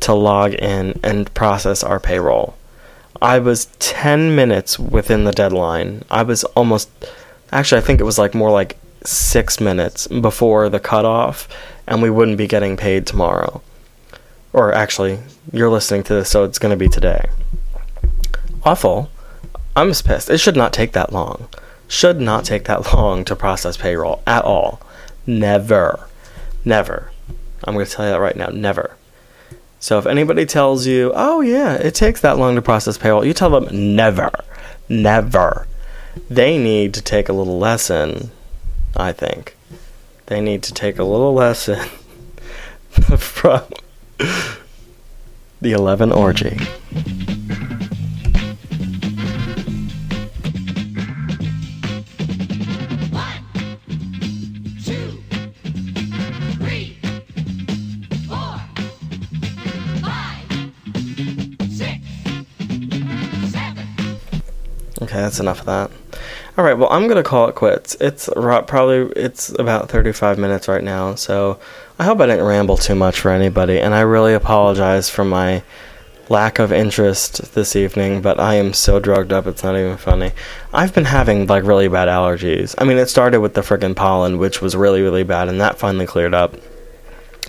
to 0.01 0.13
log 0.13 0.53
in 0.53 0.99
and 1.03 1.33
process 1.33 1.83
our 1.83 1.99
payroll. 1.99 2.55
I 3.21 3.39
was 3.39 3.67
10 3.79 4.35
minutes 4.35 4.77
within 4.77 5.23
the 5.23 5.31
deadline. 5.31 6.03
I 6.09 6.23
was 6.23 6.43
almost, 6.43 6.89
actually, 7.51 7.81
I 7.81 7.83
think 7.85 7.99
it 7.99 8.05
was 8.05 8.19
like 8.19 8.33
more 8.33 8.51
like 8.51 8.77
six 9.03 9.59
minutes 9.59 10.07
before 10.07 10.69
the 10.69 10.79
cutoff, 10.79 11.47
and 11.87 12.01
we 12.01 12.09
wouldn't 12.09 12.37
be 12.37 12.47
getting 12.47 12.75
paid 12.75 13.07
tomorrow. 13.07 13.61
Or 14.53 14.73
actually, 14.73 15.19
you're 15.51 15.69
listening 15.69 16.03
to 16.03 16.13
this, 16.13 16.29
so 16.29 16.43
it's 16.43 16.59
going 16.59 16.71
to 16.71 16.77
be 16.77 16.89
today. 16.89 17.27
Awful. 18.63 19.09
I'm 19.75 19.89
just 19.89 20.05
pissed. 20.05 20.29
It 20.29 20.39
should 20.39 20.55
not 20.55 20.73
take 20.73 20.93
that 20.93 21.13
long. 21.13 21.47
Should 21.87 22.19
not 22.19 22.45
take 22.45 22.65
that 22.65 22.93
long 22.93 23.25
to 23.25 23.35
process 23.35 23.77
payroll 23.77 24.21
at 24.25 24.43
all. 24.43 24.81
Never. 25.27 26.07
Never. 26.63 27.11
I'm 27.63 27.73
going 27.73 27.85
to 27.85 27.91
tell 27.91 28.05
you 28.05 28.11
that 28.11 28.19
right 28.19 28.35
now. 28.35 28.47
Never. 28.47 28.95
So 29.85 29.99
if 29.99 30.07
anybody 30.07 30.47
tells 30.47 30.87
you, 30.87 31.11
"Oh 31.13 31.41
yeah, 31.41 31.75
it 31.75 31.93
takes 31.93 32.19
that 32.21 32.39
long 32.39 32.55
to 32.55 32.61
process 32.63 32.97
payroll," 32.97 33.23
you 33.23 33.35
tell 33.35 33.51
them, 33.51 33.67
"Never, 33.95 34.31
never." 34.89 35.67
They 36.27 36.57
need 36.57 36.91
to 36.95 37.03
take 37.03 37.29
a 37.29 37.33
little 37.33 37.59
lesson. 37.59 38.31
I 38.97 39.11
think 39.11 39.55
they 40.25 40.41
need 40.41 40.63
to 40.63 40.73
take 40.73 40.97
a 40.97 41.03
little 41.03 41.35
lesson 41.35 41.87
from 43.19 43.61
the 45.61 45.71
Eleven 45.71 46.11
Orgy. 46.11 46.57
That's 65.25 65.39
enough 65.39 65.59
of 65.61 65.65
that. 65.65 65.91
All 66.57 66.63
right, 66.63 66.77
well, 66.77 66.89
I'm 66.89 67.07
gonna 67.07 67.23
call 67.23 67.49
it 67.49 67.55
quits. 67.55 67.95
It's 67.99 68.29
probably 68.33 69.11
it's 69.21 69.49
about 69.59 69.89
35 69.89 70.37
minutes 70.37 70.67
right 70.67 70.83
now, 70.83 71.15
so 71.15 71.59
I 71.99 72.05
hope 72.05 72.19
I 72.21 72.27
didn't 72.27 72.45
ramble 72.45 72.77
too 72.77 72.95
much 72.95 73.19
for 73.19 73.31
anybody, 73.31 73.79
and 73.79 73.93
I 73.93 74.01
really 74.01 74.33
apologize 74.33 75.09
for 75.09 75.25
my 75.25 75.63
lack 76.29 76.57
of 76.59 76.71
interest 76.71 77.53
this 77.53 77.75
evening. 77.75 78.21
But 78.21 78.39
I 78.39 78.55
am 78.55 78.73
so 78.73 78.99
drugged 78.99 79.33
up, 79.33 79.47
it's 79.47 79.63
not 79.63 79.75
even 79.75 79.97
funny. 79.97 80.31
I've 80.73 80.93
been 80.93 81.05
having 81.05 81.47
like 81.47 81.63
really 81.63 81.87
bad 81.87 82.07
allergies. 82.07 82.75
I 82.77 82.85
mean, 82.85 82.97
it 82.97 83.09
started 83.09 83.41
with 83.41 83.53
the 83.53 83.61
friggin' 83.61 83.95
pollen, 83.95 84.37
which 84.37 84.61
was 84.61 84.75
really 84.75 85.01
really 85.01 85.23
bad, 85.23 85.49
and 85.49 85.59
that 85.59 85.77
finally 85.77 86.05
cleared 86.05 86.33
up. 86.33 86.55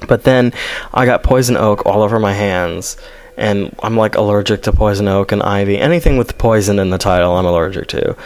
But 0.08 0.24
then 0.24 0.52
I 0.92 1.06
got 1.06 1.22
poison 1.22 1.56
oak 1.56 1.86
all 1.86 2.02
over 2.02 2.18
my 2.18 2.32
hands, 2.32 2.96
and 3.36 3.74
I'm 3.82 3.96
like 3.96 4.14
allergic 4.14 4.62
to 4.62 4.72
poison 4.72 5.08
oak 5.08 5.32
and 5.32 5.42
ivy. 5.42 5.78
Anything 5.78 6.16
with 6.16 6.38
poison 6.38 6.78
in 6.78 6.90
the 6.90 6.98
title, 6.98 7.36
I'm 7.36 7.46
allergic 7.46 7.88
to, 7.88 8.16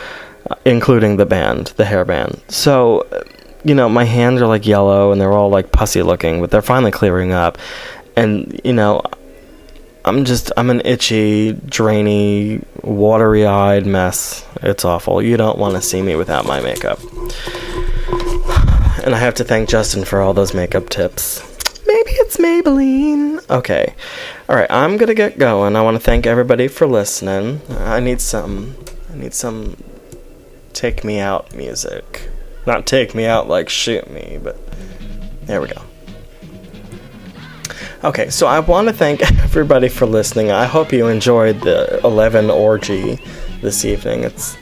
including 0.64 1.16
the 1.16 1.26
band, 1.26 1.68
the 1.76 1.84
hair 1.84 2.04
band. 2.04 2.40
So, 2.48 3.06
you 3.64 3.74
know, 3.74 3.88
my 3.88 4.04
hands 4.04 4.40
are 4.40 4.46
like 4.46 4.66
yellow 4.66 5.12
and 5.12 5.20
they're 5.20 5.32
all 5.32 5.50
like 5.50 5.72
pussy 5.72 6.02
looking, 6.02 6.40
but 6.40 6.50
they're 6.50 6.62
finally 6.62 6.92
clearing 6.92 7.32
up. 7.32 7.58
And, 8.16 8.60
you 8.64 8.72
know, 8.72 9.02
I'm 10.04 10.24
just, 10.24 10.52
I'm 10.56 10.70
an 10.70 10.82
itchy, 10.84 11.52
drainy, 11.52 12.64
watery 12.82 13.46
eyed 13.46 13.86
mess. 13.86 14.46
It's 14.62 14.84
awful. 14.84 15.20
You 15.20 15.36
don't 15.36 15.58
want 15.58 15.74
to 15.74 15.82
see 15.82 16.02
me 16.02 16.14
without 16.16 16.46
my 16.46 16.60
makeup. 16.60 16.98
And 19.02 19.14
I 19.14 19.18
have 19.18 19.32
to 19.36 19.44
thank 19.44 19.70
Justin 19.70 20.04
for 20.04 20.20
all 20.20 20.34
those 20.34 20.52
makeup 20.52 20.90
tips. 20.90 21.49
Maybelline. 22.40 23.48
Okay. 23.50 23.94
All 24.48 24.56
right, 24.56 24.70
I'm 24.70 24.96
going 24.96 25.08
to 25.08 25.14
get 25.14 25.38
going. 25.38 25.76
I 25.76 25.82
want 25.82 25.96
to 25.96 26.00
thank 26.00 26.26
everybody 26.26 26.68
for 26.68 26.86
listening. 26.86 27.60
I 27.70 28.00
need 28.00 28.20
some 28.20 28.76
I 29.12 29.16
need 29.16 29.34
some 29.34 29.76
take 30.72 31.04
me 31.04 31.18
out 31.20 31.54
music. 31.54 32.28
Not 32.66 32.86
take 32.86 33.14
me 33.14 33.26
out 33.26 33.48
like 33.48 33.68
shoot 33.68 34.10
me, 34.10 34.38
but 34.42 34.56
there 35.46 35.60
we 35.60 35.68
go. 35.68 35.82
Okay, 38.02 38.30
so 38.30 38.46
I 38.46 38.60
want 38.60 38.88
to 38.88 38.94
thank 38.94 39.20
everybody 39.42 39.88
for 39.88 40.06
listening. 40.06 40.50
I 40.50 40.64
hope 40.64 40.92
you 40.92 41.08
enjoyed 41.08 41.60
the 41.60 42.00
11 42.02 42.48
orgy 42.50 43.18
this 43.60 43.84
evening. 43.84 44.24
It's 44.24 44.56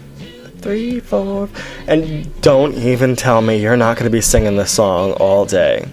three, 0.58 0.98
four, 0.98 1.48
and 1.86 2.40
don't 2.40 2.74
even 2.74 3.14
tell 3.14 3.40
me 3.40 3.60
you're 3.60 3.76
not 3.76 3.96
going 3.96 4.10
to 4.10 4.16
be 4.16 4.20
singing 4.20 4.56
this 4.56 4.72
song 4.72 5.12
all 5.12 5.44
day. 5.44 5.86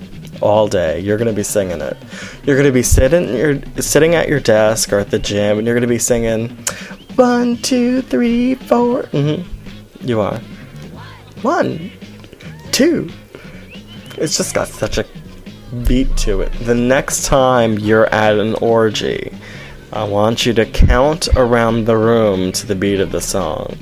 All 0.45 0.67
day, 0.67 0.99
you're 0.99 1.17
going 1.17 1.27
to 1.27 1.33
be 1.33 1.41
singing 1.41 1.81
it. 1.81 1.97
You're 2.43 2.55
going 2.55 2.67
to 2.67 2.71
be 2.71 2.83
sitting, 2.83 3.35
you're 3.35 3.59
sitting 3.81 4.13
at 4.13 4.29
your 4.29 4.39
desk 4.39 4.93
or 4.93 4.99
at 4.99 5.09
the 5.09 5.17
gym, 5.17 5.57
and 5.57 5.65
you're 5.65 5.73
going 5.73 5.81
to 5.81 5.87
be 5.87 5.97
singing 5.97 6.49
one, 7.15 7.57
two, 7.57 8.03
three, 8.03 8.53
four. 8.53 9.03
Mm-hmm. 9.05 10.07
You 10.07 10.21
are 10.21 10.37
one, 11.41 11.91
two. 12.71 13.09
It's 14.17 14.37
just 14.37 14.53
got 14.53 14.67
such 14.67 14.99
a 14.99 15.05
beat 15.87 16.15
to 16.17 16.41
it. 16.41 16.51
The 16.59 16.75
next 16.75 17.25
time 17.25 17.79
you're 17.79 18.05
at 18.13 18.37
an 18.37 18.53
orgy, 18.61 19.35
I 19.91 20.03
want 20.03 20.45
you 20.45 20.53
to 20.53 20.65
count 20.67 21.27
around 21.35 21.85
the 21.85 21.97
room 21.97 22.51
to 22.51 22.67
the 22.67 22.75
beat 22.75 22.99
of 22.99 23.11
the 23.11 23.19
song. 23.19 23.75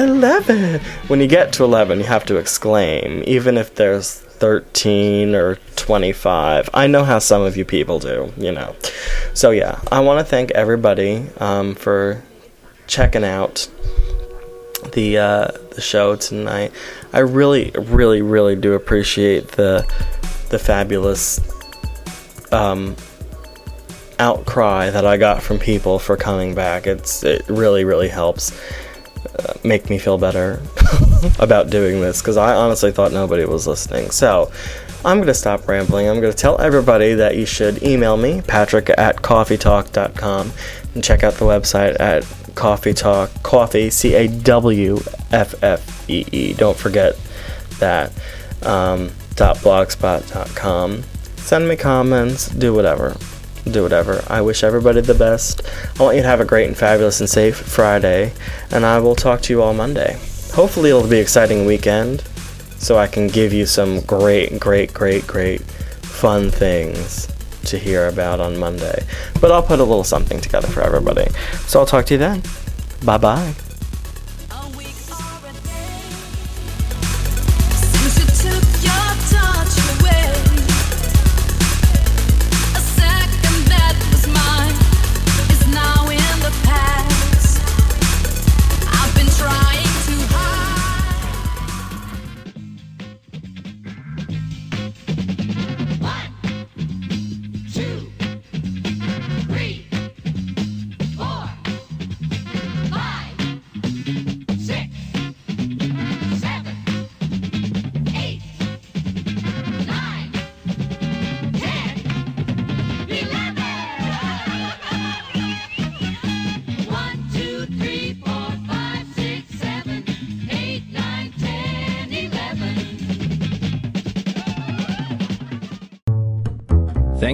11! 0.00 0.80
When 1.08 1.20
you 1.20 1.26
get 1.26 1.52
to 1.54 1.64
11, 1.64 1.98
you 1.98 2.06
have 2.06 2.24
to 2.26 2.36
exclaim, 2.36 3.22
even 3.26 3.58
if 3.58 3.74
there's 3.74 4.14
13 4.14 5.34
or 5.34 5.56
25. 5.76 6.70
I 6.72 6.86
know 6.86 7.04
how 7.04 7.18
some 7.18 7.42
of 7.42 7.56
you 7.56 7.66
people 7.66 7.98
do, 7.98 8.32
you 8.38 8.50
know. 8.50 8.74
So, 9.34 9.50
yeah, 9.50 9.78
I 9.92 10.00
want 10.00 10.18
to 10.18 10.24
thank 10.24 10.50
everybody 10.52 11.26
um, 11.36 11.74
for 11.74 12.22
checking 12.86 13.24
out 13.24 13.68
the 14.92 15.18
uh, 15.18 15.48
the 15.74 15.82
show 15.82 16.16
tonight. 16.16 16.72
I 17.12 17.18
really, 17.18 17.70
really, 17.76 18.22
really 18.22 18.56
do 18.56 18.72
appreciate 18.72 19.48
the 19.48 19.86
the 20.48 20.58
fabulous 20.58 21.40
um, 22.50 22.96
outcry 24.18 24.88
that 24.90 25.04
I 25.04 25.18
got 25.18 25.42
from 25.42 25.58
people 25.58 25.98
for 25.98 26.16
coming 26.16 26.54
back. 26.54 26.86
It's 26.86 27.22
it 27.22 27.46
really, 27.48 27.84
really 27.84 28.08
helps 28.08 28.58
make 29.64 29.90
me 29.90 29.98
feel 29.98 30.18
better 30.18 30.62
about 31.38 31.70
doing 31.70 32.00
this 32.00 32.20
because 32.20 32.36
I 32.36 32.54
honestly 32.54 32.92
thought 32.92 33.12
nobody 33.12 33.44
was 33.44 33.66
listening. 33.66 34.10
So. 34.10 34.50
I'm 35.02 35.16
going 35.16 35.28
to 35.28 35.34
stop 35.34 35.66
rambling. 35.66 36.10
I'm 36.10 36.20
going 36.20 36.30
to 36.30 36.36
tell 36.36 36.60
everybody 36.60 37.14
that 37.14 37.34
you 37.34 37.46
should 37.46 37.82
email 37.82 38.18
me, 38.18 38.42
patrick 38.42 38.90
at 38.90 39.16
coffeetalk.com, 39.22 40.52
and 40.94 41.02
check 41.02 41.24
out 41.24 41.32
the 41.36 41.46
website 41.46 41.98
at 41.98 42.26
Cawffee 42.54 42.92
Talk, 42.92 43.30
Cawffee, 43.42 43.88
C 43.88 44.14
A 44.14 44.28
W 44.28 44.98
F 45.32 45.54
F 45.62 46.10
E 46.10 46.26
E. 46.30 46.52
Don't 46.52 46.76
forget 46.76 47.16
that. 47.78 48.12
Um, 48.62 49.10
dot 49.36 49.56
blogspot.com. 49.56 51.02
Send 51.36 51.66
me 51.66 51.76
comments, 51.76 52.48
do 52.48 52.74
whatever. 52.74 53.16
Do 53.64 53.82
whatever. 53.82 54.24
I 54.28 54.40
wish 54.40 54.64
everybody 54.64 55.00
the 55.00 55.14
best. 55.14 55.62
I 55.98 56.02
want 56.02 56.16
you 56.16 56.22
to 56.22 56.28
have 56.28 56.40
a 56.40 56.44
great 56.44 56.66
and 56.66 56.76
fabulous 56.76 57.20
and 57.20 57.28
safe 57.28 57.56
Friday, 57.56 58.32
and 58.70 58.86
I 58.86 58.98
will 58.98 59.14
talk 59.14 59.42
to 59.42 59.52
you 59.52 59.62
all 59.62 59.74
Monday. 59.74 60.18
Hopefully, 60.52 60.90
it'll 60.90 61.06
be 61.06 61.16
an 61.16 61.22
exciting 61.22 61.66
weekend 61.66 62.22
so 62.78 62.98
I 62.98 63.06
can 63.06 63.28
give 63.28 63.52
you 63.52 63.66
some 63.66 64.00
great, 64.00 64.58
great, 64.58 64.92
great, 64.94 65.26
great 65.26 65.60
fun 65.60 66.50
things 66.50 67.28
to 67.64 67.78
hear 67.78 68.08
about 68.08 68.40
on 68.40 68.58
Monday. 68.58 69.04
But 69.40 69.52
I'll 69.52 69.62
put 69.62 69.80
a 69.80 69.84
little 69.84 70.04
something 70.04 70.40
together 70.40 70.68
for 70.68 70.82
everybody. 70.82 71.30
So 71.66 71.80
I'll 71.80 71.86
talk 71.86 72.06
to 72.06 72.14
you 72.14 72.18
then. 72.18 72.42
Bye 73.04 73.18
bye. 73.18 73.54